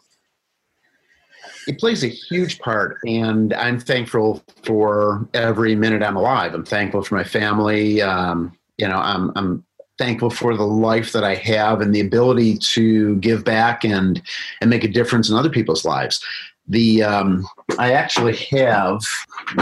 [1.68, 6.54] it plays a huge part, and I'm thankful for every minute I'm alive.
[6.54, 8.02] I'm thankful for my family.
[8.02, 9.66] Um, you know, I'm I'm
[9.98, 14.22] thankful for the life that I have and the ability to give back and
[14.62, 16.24] and make a difference in other people's lives.
[16.68, 17.48] The um,
[17.80, 19.02] I actually have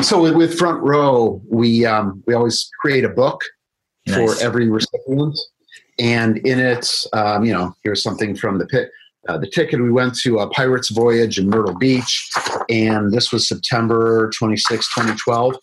[0.02, 3.42] so with, with Front Row we um, we always create a book
[4.08, 4.16] nice.
[4.16, 5.38] for every recipient,
[6.00, 8.92] and in it, um, you know, here's something from the pit.
[9.28, 12.30] Uh, the ticket we went to a pirates voyage in myrtle beach
[12.70, 15.56] and this was september 26 2012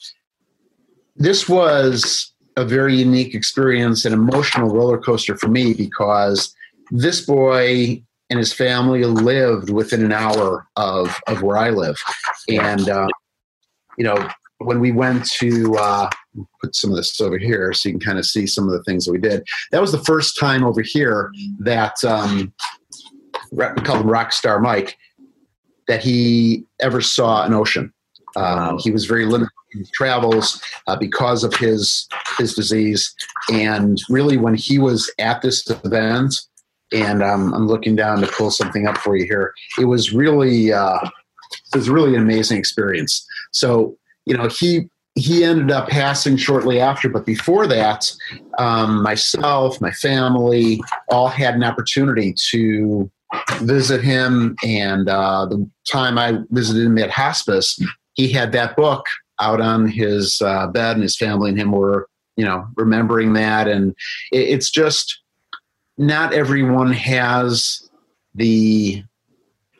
[1.14, 6.54] this was a very unique experience, an emotional roller coaster for me because
[6.90, 11.96] this boy and his family lived within an hour of, of where I live.
[12.48, 13.08] And, uh,
[13.96, 14.28] you know,
[14.58, 16.08] when we went to uh,
[16.62, 18.82] put some of this over here so you can kind of see some of the
[18.84, 22.52] things that we did, that was the first time over here that um,
[23.50, 24.96] we call him Rockstar Mike,
[25.88, 27.92] that he ever saw an ocean.
[28.36, 29.52] Um, he was very limited
[29.92, 32.08] travels uh, because of his
[32.38, 33.14] his disease.
[33.50, 36.34] And really, when he was at this event,
[36.92, 40.72] and um, I'm looking down to pull something up for you here, it was really
[40.72, 40.98] uh,
[41.72, 43.26] it was really an amazing experience.
[43.52, 43.96] So
[44.26, 48.10] you know he he ended up passing shortly after, but before that,
[48.58, 53.10] um, myself, my family, all had an opportunity to
[53.60, 54.56] visit him.
[54.64, 57.78] And uh, the time I visited him at hospice,
[58.14, 59.04] he had that book
[59.42, 63.68] out on his uh, bed, and his family and him were, you know, remembering that.
[63.68, 63.94] And
[64.30, 65.20] it, it's just
[65.98, 67.88] not everyone has
[68.34, 69.02] the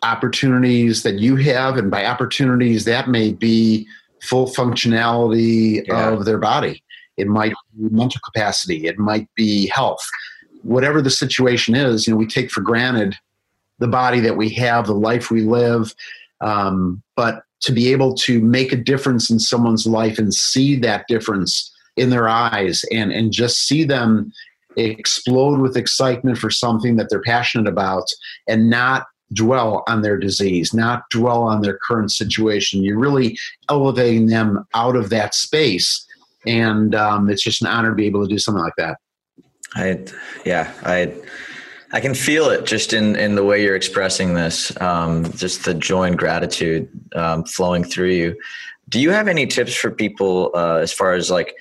[0.02, 3.86] opportunities that you have, and by opportunities, that may be
[4.20, 6.10] full functionality yeah.
[6.10, 6.82] of their body.
[7.16, 8.86] It might be mental capacity.
[8.86, 10.04] It might be health.
[10.62, 13.16] Whatever the situation is, you know, we take for granted
[13.78, 15.94] the body that we have, the life we live.
[16.40, 21.06] Um, but to be able to make a difference in someone's life and see that
[21.08, 24.32] difference in their eyes and and just see them
[24.76, 28.04] explode with excitement for something that they're passionate about
[28.48, 32.82] and not dwell on their disease, not dwell on their current situation.
[32.82, 33.36] You're really
[33.70, 36.06] elevating them out of that space.
[36.46, 38.98] And um, it's just an honor to be able to do something like that.
[39.74, 40.04] I,
[40.44, 41.14] yeah, I,
[41.92, 45.74] I can feel it just in, in the way you're expressing this, um, just the
[45.74, 48.36] joy and gratitude um, flowing through you.
[48.88, 51.54] Do you have any tips for people uh, as far as like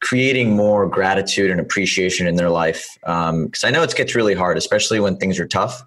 [0.00, 2.98] creating more gratitude and appreciation in their life?
[3.00, 5.82] Because um, I know it gets really hard, especially when things are tough,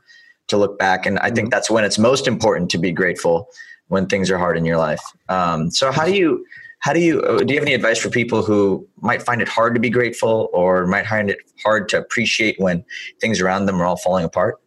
[0.48, 1.06] to look back.
[1.06, 1.50] And I think mm-hmm.
[1.50, 3.50] that's when it's most important to be grateful
[3.90, 5.02] when things are hard in your life.
[5.28, 6.46] Um, so, how do you
[6.84, 9.48] how do you uh, do you have any advice for people who might find it
[9.48, 12.84] hard to be grateful or might find it hard to appreciate when
[13.22, 14.60] things around them are all falling apart?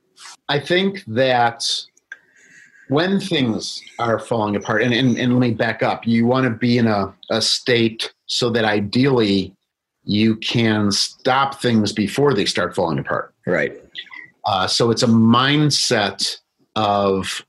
[0.48, 1.62] I think that
[2.88, 6.06] when things are falling apart and, and, and let me back up.
[6.06, 9.54] You want to be in a, a state so that ideally
[10.04, 13.34] you can stop things before they start falling apart.
[13.46, 13.78] Right.
[14.46, 16.38] Uh, so it's a mindset
[16.76, 17.44] of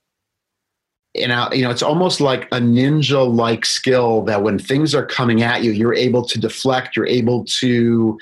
[1.18, 5.06] you know, you know, it's almost like a ninja like skill that when things are
[5.06, 8.18] coming at you, you're able to deflect, you're able to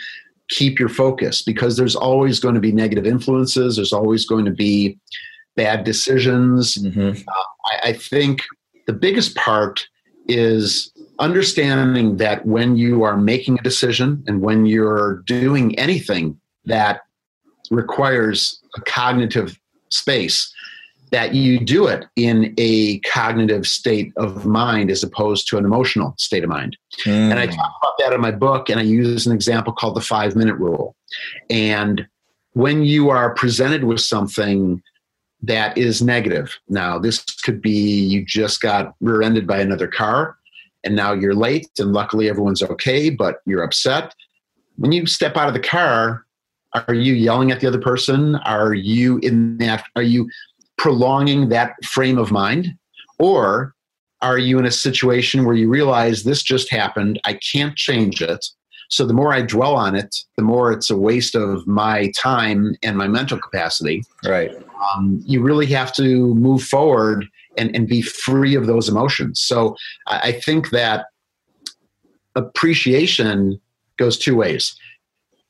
[0.49, 4.51] keep your focus because there's always going to be negative influences, there's always going to
[4.51, 4.97] be
[5.55, 6.75] bad decisions.
[6.75, 7.21] Mm-hmm.
[7.27, 8.43] Uh, I, I think
[8.87, 9.87] the biggest part
[10.27, 17.01] is understanding that when you are making a decision and when you're doing anything that
[17.71, 20.53] requires a cognitive space,
[21.11, 26.15] that you do it in a cognitive state of mind as opposed to an emotional
[26.17, 26.77] state of mind.
[27.03, 27.31] Mm.
[27.31, 30.01] And I talk about that in my book, and I use an example called the
[30.01, 30.95] five minute rule.
[31.49, 32.07] And
[32.53, 34.81] when you are presented with something
[35.41, 40.37] that is negative, now this could be you just got rear ended by another car,
[40.83, 44.13] and now you're late, and luckily everyone's okay, but you're upset.
[44.77, 46.25] When you step out of the car,
[46.73, 48.35] are you yelling at the other person?
[48.37, 49.85] Are you in that?
[49.95, 50.29] Are you
[50.77, 52.73] prolonging that frame of mind?
[53.19, 53.73] Or
[54.21, 58.45] are you in a situation where you realize this just happened, I can't change it?
[58.89, 62.75] So the more I dwell on it, the more it's a waste of my time
[62.83, 64.03] and my mental capacity.
[64.23, 64.51] Right.
[64.93, 67.25] Um, you really have to move forward
[67.57, 69.39] and, and be free of those emotions.
[69.39, 69.75] So
[70.07, 71.05] I, I think that
[72.35, 73.59] appreciation
[73.97, 74.75] goes two ways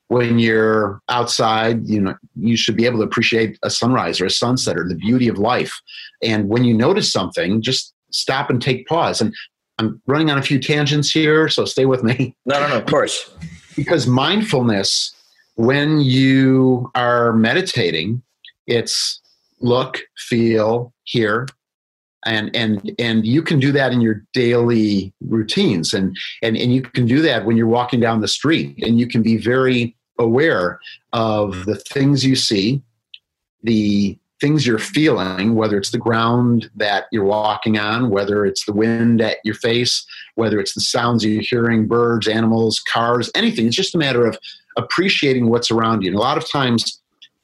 [0.08, 4.32] when you're outside, you know, you should be able to appreciate a sunrise or a
[4.32, 5.82] sunset or the beauty of life.
[6.22, 9.20] And when you notice something, just stop and take pause.
[9.20, 9.34] And
[9.80, 12.36] I'm running on a few tangents here, so stay with me.
[12.46, 13.30] No, no, no, of course.
[13.76, 15.14] because mindfulness,
[15.56, 18.22] when you are meditating,
[18.68, 19.22] it's
[19.60, 21.48] look, feel, hear.
[22.26, 25.94] And and and you can do that in your daily routines.
[25.94, 29.08] And and and you can do that when you're walking down the street and you
[29.08, 30.80] can be very aware
[31.14, 32.82] of the things you see
[33.64, 38.72] the things you're feeling whether it's the ground that you're walking on whether it's the
[38.72, 40.06] wind at your face
[40.36, 43.68] whether it's the sounds you're hearing birds animals cars anything.
[43.68, 44.38] It's just a matter of
[44.78, 46.10] appreciating what's around you.
[46.10, 47.02] And a lot of times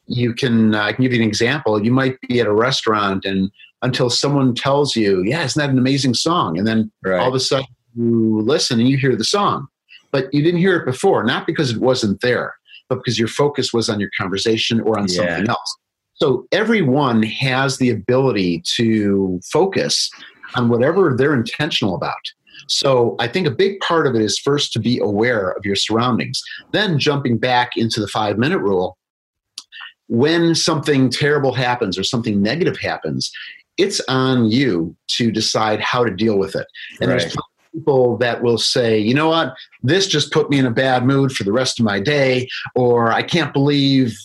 [0.08, 1.84] you can uh, i can give you an example.
[1.84, 3.52] You might be at a restaurant and
[3.82, 6.58] until someone tells you, yeah, isn't that an amazing song?
[6.58, 7.20] And then right.
[7.20, 9.68] all of a sudden you listen and you hear the song,
[10.12, 12.56] but you didn't hear it before, not because it wasn't there,
[12.90, 15.16] but because your focus was on your conversation or on yeah.
[15.16, 15.78] something else.
[16.16, 20.10] So everyone has the ability to focus
[20.56, 22.14] on whatever they're intentional about.
[22.68, 25.76] So I think a big part of it is first to be aware of your
[25.76, 26.42] surroundings.
[26.72, 28.98] Then jumping back into the five minute rule,
[30.08, 33.32] when something terrible happens or something negative happens,
[33.82, 36.68] it's on you to decide how to deal with it.
[37.00, 37.20] And right.
[37.20, 37.36] there's
[37.74, 41.32] people that will say, you know what, this just put me in a bad mood
[41.32, 44.16] for the rest of my day, or I can't believe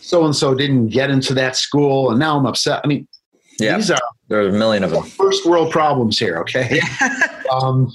[0.00, 2.80] so and so didn't get into that school and now I'm upset.
[2.82, 3.06] I mean,
[3.60, 5.04] yeah, these are there's a million of them.
[5.04, 6.80] First world problems here, okay?
[7.52, 7.92] um,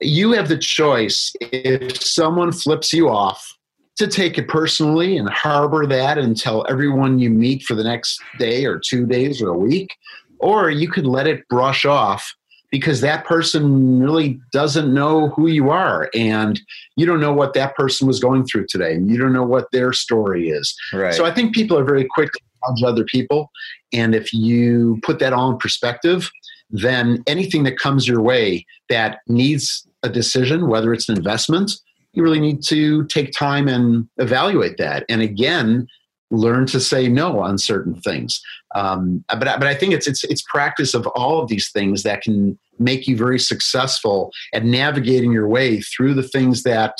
[0.00, 3.55] you have the choice if someone flips you off
[3.96, 8.20] to take it personally and harbor that and tell everyone you meet for the next
[8.38, 9.96] day or two days or a week,
[10.38, 12.34] or you could let it brush off
[12.70, 16.60] because that person really doesn't know who you are and
[16.96, 19.70] you don't know what that person was going through today and you don't know what
[19.72, 20.76] their story is.
[20.92, 21.14] Right.
[21.14, 23.50] So I think people are very quick to judge other people.
[23.92, 26.30] And if you put that all in perspective,
[26.68, 31.72] then anything that comes your way that needs a decision, whether it's an investment
[32.16, 35.04] you really need to take time and evaluate that.
[35.08, 35.86] And again,
[36.30, 38.40] learn to say no on certain things.
[38.74, 42.22] Um, but but I think it's it's it's practice of all of these things that
[42.22, 46.94] can make you very successful at navigating your way through the things that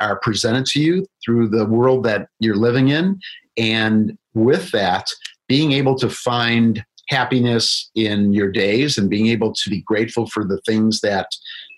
[0.00, 3.18] are presented to you through the world that you're living in,
[3.56, 5.08] and with that,
[5.48, 10.44] being able to find happiness in your days and being able to be grateful for
[10.44, 11.26] the things that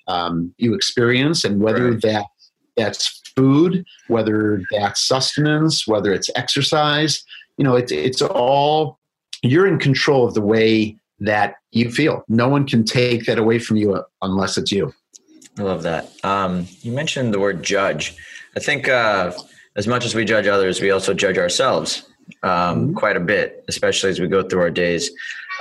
[0.09, 2.03] um, you experience and whether right.
[2.03, 2.27] that
[2.77, 7.23] that's food, whether that's sustenance, whether it's exercise.
[7.57, 8.99] You know, it's it's all
[9.43, 12.25] you're in control of the way that you feel.
[12.29, 14.93] No one can take that away from you unless it's you.
[15.59, 16.11] I love that.
[16.25, 18.17] Um, you mentioned the word judge.
[18.57, 19.33] I think uh,
[19.77, 22.09] as much as we judge others, we also judge ourselves
[22.43, 22.95] um, mm-hmm.
[22.95, 25.11] quite a bit, especially as we go through our days.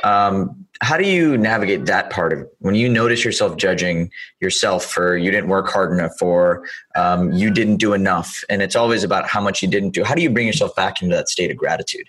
[0.04, 4.86] Um, how do you navigate that part of it when you notice yourself judging yourself
[4.86, 9.04] for you didn't work hard enough or um, you didn't do enough and it's always
[9.04, 11.52] about how much you didn't do how do you bring yourself back into that state
[11.52, 12.08] of gratitude?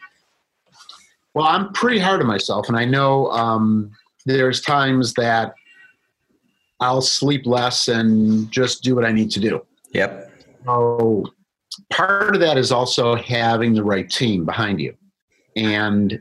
[1.34, 3.90] Well i'm pretty hard on myself and i know um,
[4.24, 5.54] there's times that
[6.80, 9.64] i'll sleep less and just do what i need to do.
[9.92, 10.32] Yep.
[10.64, 11.24] So
[11.90, 14.94] part of that is also having the right team behind you.
[15.56, 16.20] And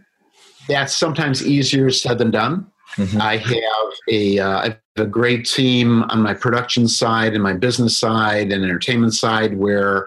[0.70, 2.72] that's sometimes easier said than done.
[2.96, 3.22] Mm-hmm.
[3.22, 7.54] I have a, uh, I have a great team on my production side and my
[7.54, 10.06] business side and entertainment side where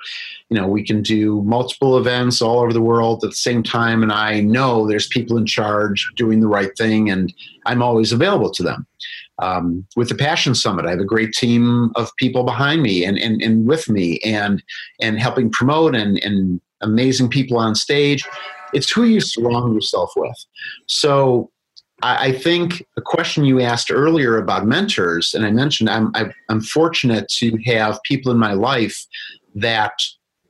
[0.49, 4.03] you know we can do multiple events all over the world at the same time
[4.03, 7.33] and I know there's people in charge doing the right thing and
[7.67, 8.87] I'm always available to them.
[9.39, 13.19] Um, with the Passion Summit, I have a great team of people behind me and,
[13.19, 14.63] and, and with me and
[15.01, 18.25] and helping promote and, and amazing people on stage
[18.73, 20.37] it's who you surround yourself with.
[20.87, 21.51] So
[22.03, 26.23] I, I think a question you asked earlier about mentors, and I mentioned I'm, I,
[26.23, 29.07] am i am fortunate to have people in my life
[29.55, 29.93] that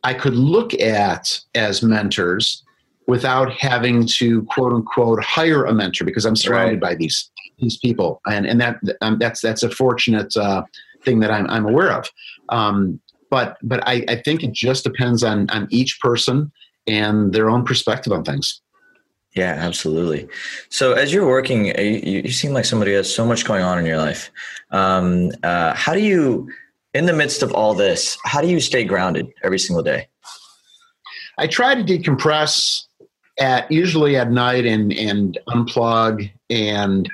[0.05, 2.63] I could look at as mentors
[3.07, 6.91] without having to quote unquote hire a mentor because I'm surrounded right.
[6.91, 10.63] by these these people, and and that um, that's that's a fortunate uh,
[11.05, 12.11] thing that I'm I'm aware of.
[12.49, 13.01] Um,
[13.31, 16.53] but but I, I think it just depends on on each person
[16.87, 18.61] and their own perspective on things.
[19.35, 20.29] Yeah, absolutely.
[20.69, 23.79] So, as you're working, you, you seem like somebody who has so much going on
[23.79, 24.31] in your life.
[24.71, 26.51] Um, uh, how do you,
[26.93, 30.09] in the midst of all this, how do you stay grounded every single day?
[31.39, 32.85] I try to decompress
[33.41, 37.09] at usually at night and and unplug and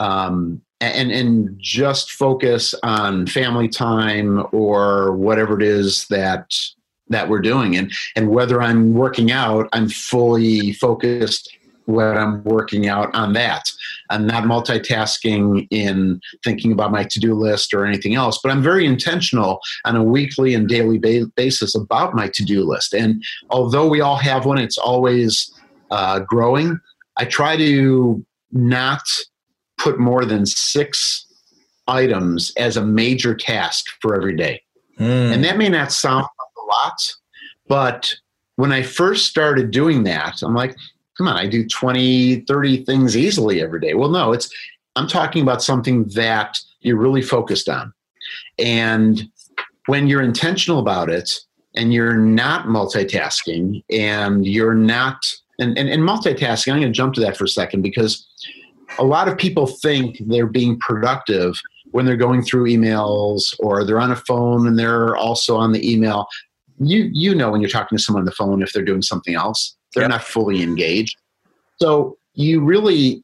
[0.00, 6.54] um, and and just focus on family time or whatever it is that
[7.08, 12.88] that we're doing and and whether i'm working out i'm fully focused when i'm working
[12.88, 13.70] out on that
[14.10, 18.86] i'm not multitasking in thinking about my to-do list or anything else but i'm very
[18.86, 24.00] intentional on a weekly and daily ba- basis about my to-do list and although we
[24.00, 25.52] all have one it's always
[25.90, 26.78] uh, growing
[27.18, 29.02] i try to not
[29.82, 31.26] put more than six
[31.88, 34.62] items as a major task for every day.
[34.98, 35.34] Mm.
[35.34, 36.26] And that may not sound
[36.72, 37.14] a lot,
[37.68, 38.14] but
[38.56, 40.76] when I first started doing that, I'm like,
[41.16, 43.94] come on, I do 20, 30 things easily every day.
[43.94, 44.50] Well, no, it's
[44.96, 47.92] I'm talking about something that you're really focused on.
[48.58, 49.28] And
[49.86, 51.32] when you're intentional about it
[51.74, 55.24] and you're not multitasking and you're not
[55.58, 58.26] and, and, and multitasking, I'm going to jump to that for a second because
[58.98, 61.54] a lot of people think they're being productive
[61.92, 65.90] when they're going through emails or they're on a phone and they're also on the
[65.90, 66.26] email.
[66.82, 69.34] You you know when you're talking to someone on the phone if they're doing something
[69.34, 70.10] else, they're yep.
[70.10, 71.16] not fully engaged.
[71.80, 73.22] So you really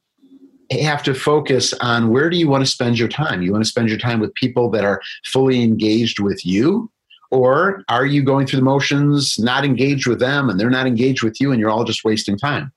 [0.71, 3.41] have to focus on where do you want to spend your time?
[3.41, 6.91] You want to spend your time with people that are fully engaged with you
[7.31, 11.23] or are you going through the motions, not engaged with them, and they're not engaged
[11.23, 12.71] with you, and you're all just wasting time?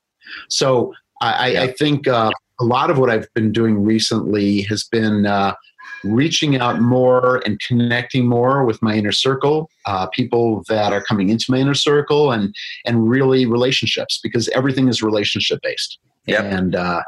[0.48, 1.62] So I, yeah.
[1.62, 2.30] I think uh,
[2.60, 5.54] a lot of what I've been doing recently has been uh,
[6.04, 11.28] reaching out more and connecting more with my inner circle, uh, people that are coming
[11.28, 15.98] into my inner circle, and and really relationships because everything is relationship based.
[16.26, 17.02] Yeah, and uh,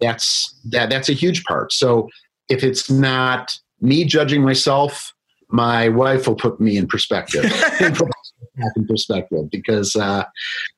[0.00, 1.72] that's that that's a huge part.
[1.72, 2.08] So
[2.48, 5.12] if it's not me judging myself
[5.50, 7.44] my wife will put me in perspective,
[7.80, 10.24] in perspective, because uh,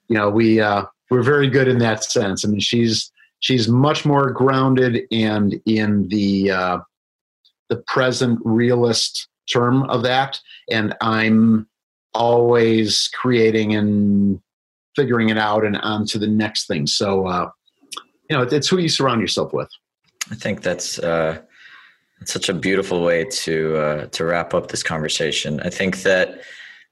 [0.08, 2.44] you know we uh, we're very good in that sense.
[2.44, 6.78] I mean, she's she's much more grounded and in the uh,
[7.72, 10.38] the present realist term of that,
[10.70, 11.66] and I'm
[12.12, 14.38] always creating and
[14.94, 16.86] figuring it out and on to the next thing.
[16.86, 17.48] So uh,
[18.28, 19.70] you know, it's who you surround yourself with.
[20.30, 21.40] I think that's uh,
[22.24, 25.60] such a beautiful way to uh, to wrap up this conversation.
[25.60, 26.42] I think that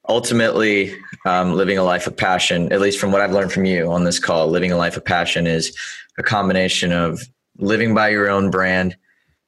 [0.09, 0.95] ultimately,
[1.27, 4.05] um, living a life of passion, at least from what I've learned from you on
[4.05, 5.77] this call, living a life of passion is
[6.17, 7.21] a combination of
[7.59, 8.97] living by your own brand,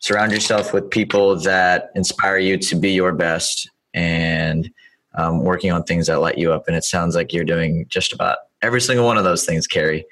[0.03, 4.71] surround yourself with people that inspire you to be your best, and
[5.15, 6.67] um, working on things that light you up.
[6.67, 10.05] And it sounds like you're doing just about every single one of those things, Carey.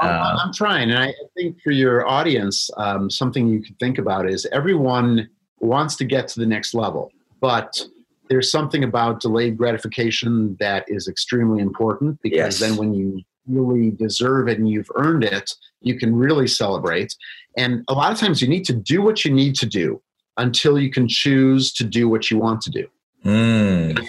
[0.00, 4.28] Uh, I'm trying, and I think for your audience, um, something you could think about
[4.28, 5.28] is everyone
[5.60, 7.10] wants to get to the next level,
[7.40, 7.80] but
[8.28, 12.60] there's something about delayed gratification that is extremely important because yes.
[12.60, 17.14] then when you really deserve it and you've earned it, you can really celebrate.
[17.56, 20.02] And a lot of times you need to do what you need to do
[20.36, 22.86] until you can choose to do what you want to do.
[23.24, 24.04] Mm.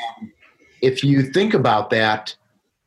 [0.82, 2.36] If you think about that,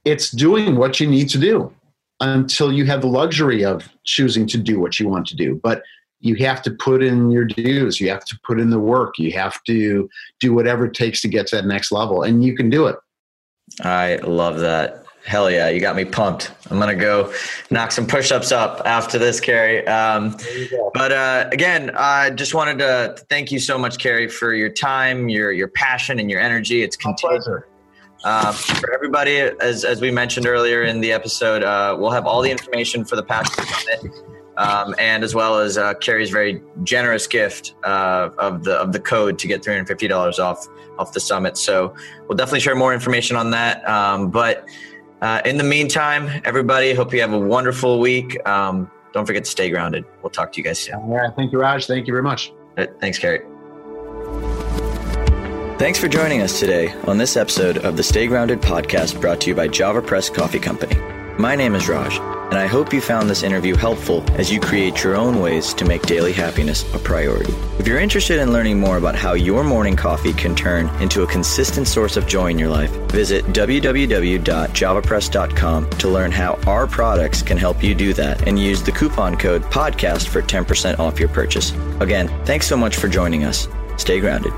[0.04, 1.72] it's doing what you need to do
[2.20, 5.58] until you have the luxury of choosing to do what you want to do.
[5.62, 5.82] But
[6.20, 8.00] you have to put in your dues.
[8.00, 9.18] You have to put in the work.
[9.18, 10.08] You have to
[10.38, 12.96] do whatever it takes to get to that next level, and you can do it.
[13.82, 15.04] I love that.
[15.24, 16.50] Hell yeah, you got me pumped.
[16.70, 17.32] I'm gonna go
[17.70, 19.86] knock some push-ups up after this, Carey.
[19.86, 20.36] Um,
[20.94, 25.28] but uh, again, I just wanted to thank you so much, Carey, for your time,
[25.28, 26.82] your your passion, and your energy.
[26.82, 27.64] It's continued.
[28.22, 32.42] Uh, for everybody, as, as we mentioned earlier in the episode, uh, we'll have all
[32.42, 34.14] the information for the Passion Summit,
[34.58, 39.00] um, and as well as uh, Carey's very generous gift uh, of the of the
[39.00, 40.66] code to get three hundred fifty dollars off
[40.98, 41.56] off the summit.
[41.56, 41.94] So
[42.28, 43.86] we'll definitely share more information on that.
[43.88, 44.68] Um, but
[45.20, 48.46] uh, in the meantime, everybody, hope you have a wonderful week.
[48.48, 50.04] Um, don't forget to stay grounded.
[50.22, 50.94] We'll talk to you guys soon.
[50.94, 51.32] All right.
[51.36, 51.86] Thank you, Raj.
[51.86, 52.52] Thank you very much.
[53.00, 53.40] Thanks, Carey.
[55.78, 59.48] Thanks for joining us today on this episode of the Stay Grounded podcast brought to
[59.48, 60.96] you by JavaPresse Coffee Company.
[61.40, 65.02] My name is Raj, and I hope you found this interview helpful as you create
[65.02, 67.54] your own ways to make daily happiness a priority.
[67.78, 71.26] If you're interested in learning more about how your morning coffee can turn into a
[71.26, 77.56] consistent source of joy in your life, visit www.javapresse.com to learn how our products can
[77.56, 81.72] help you do that and use the coupon code PODCAST for 10% off your purchase.
[82.00, 83.66] Again, thanks so much for joining us.
[83.96, 84.52] Stay grounded.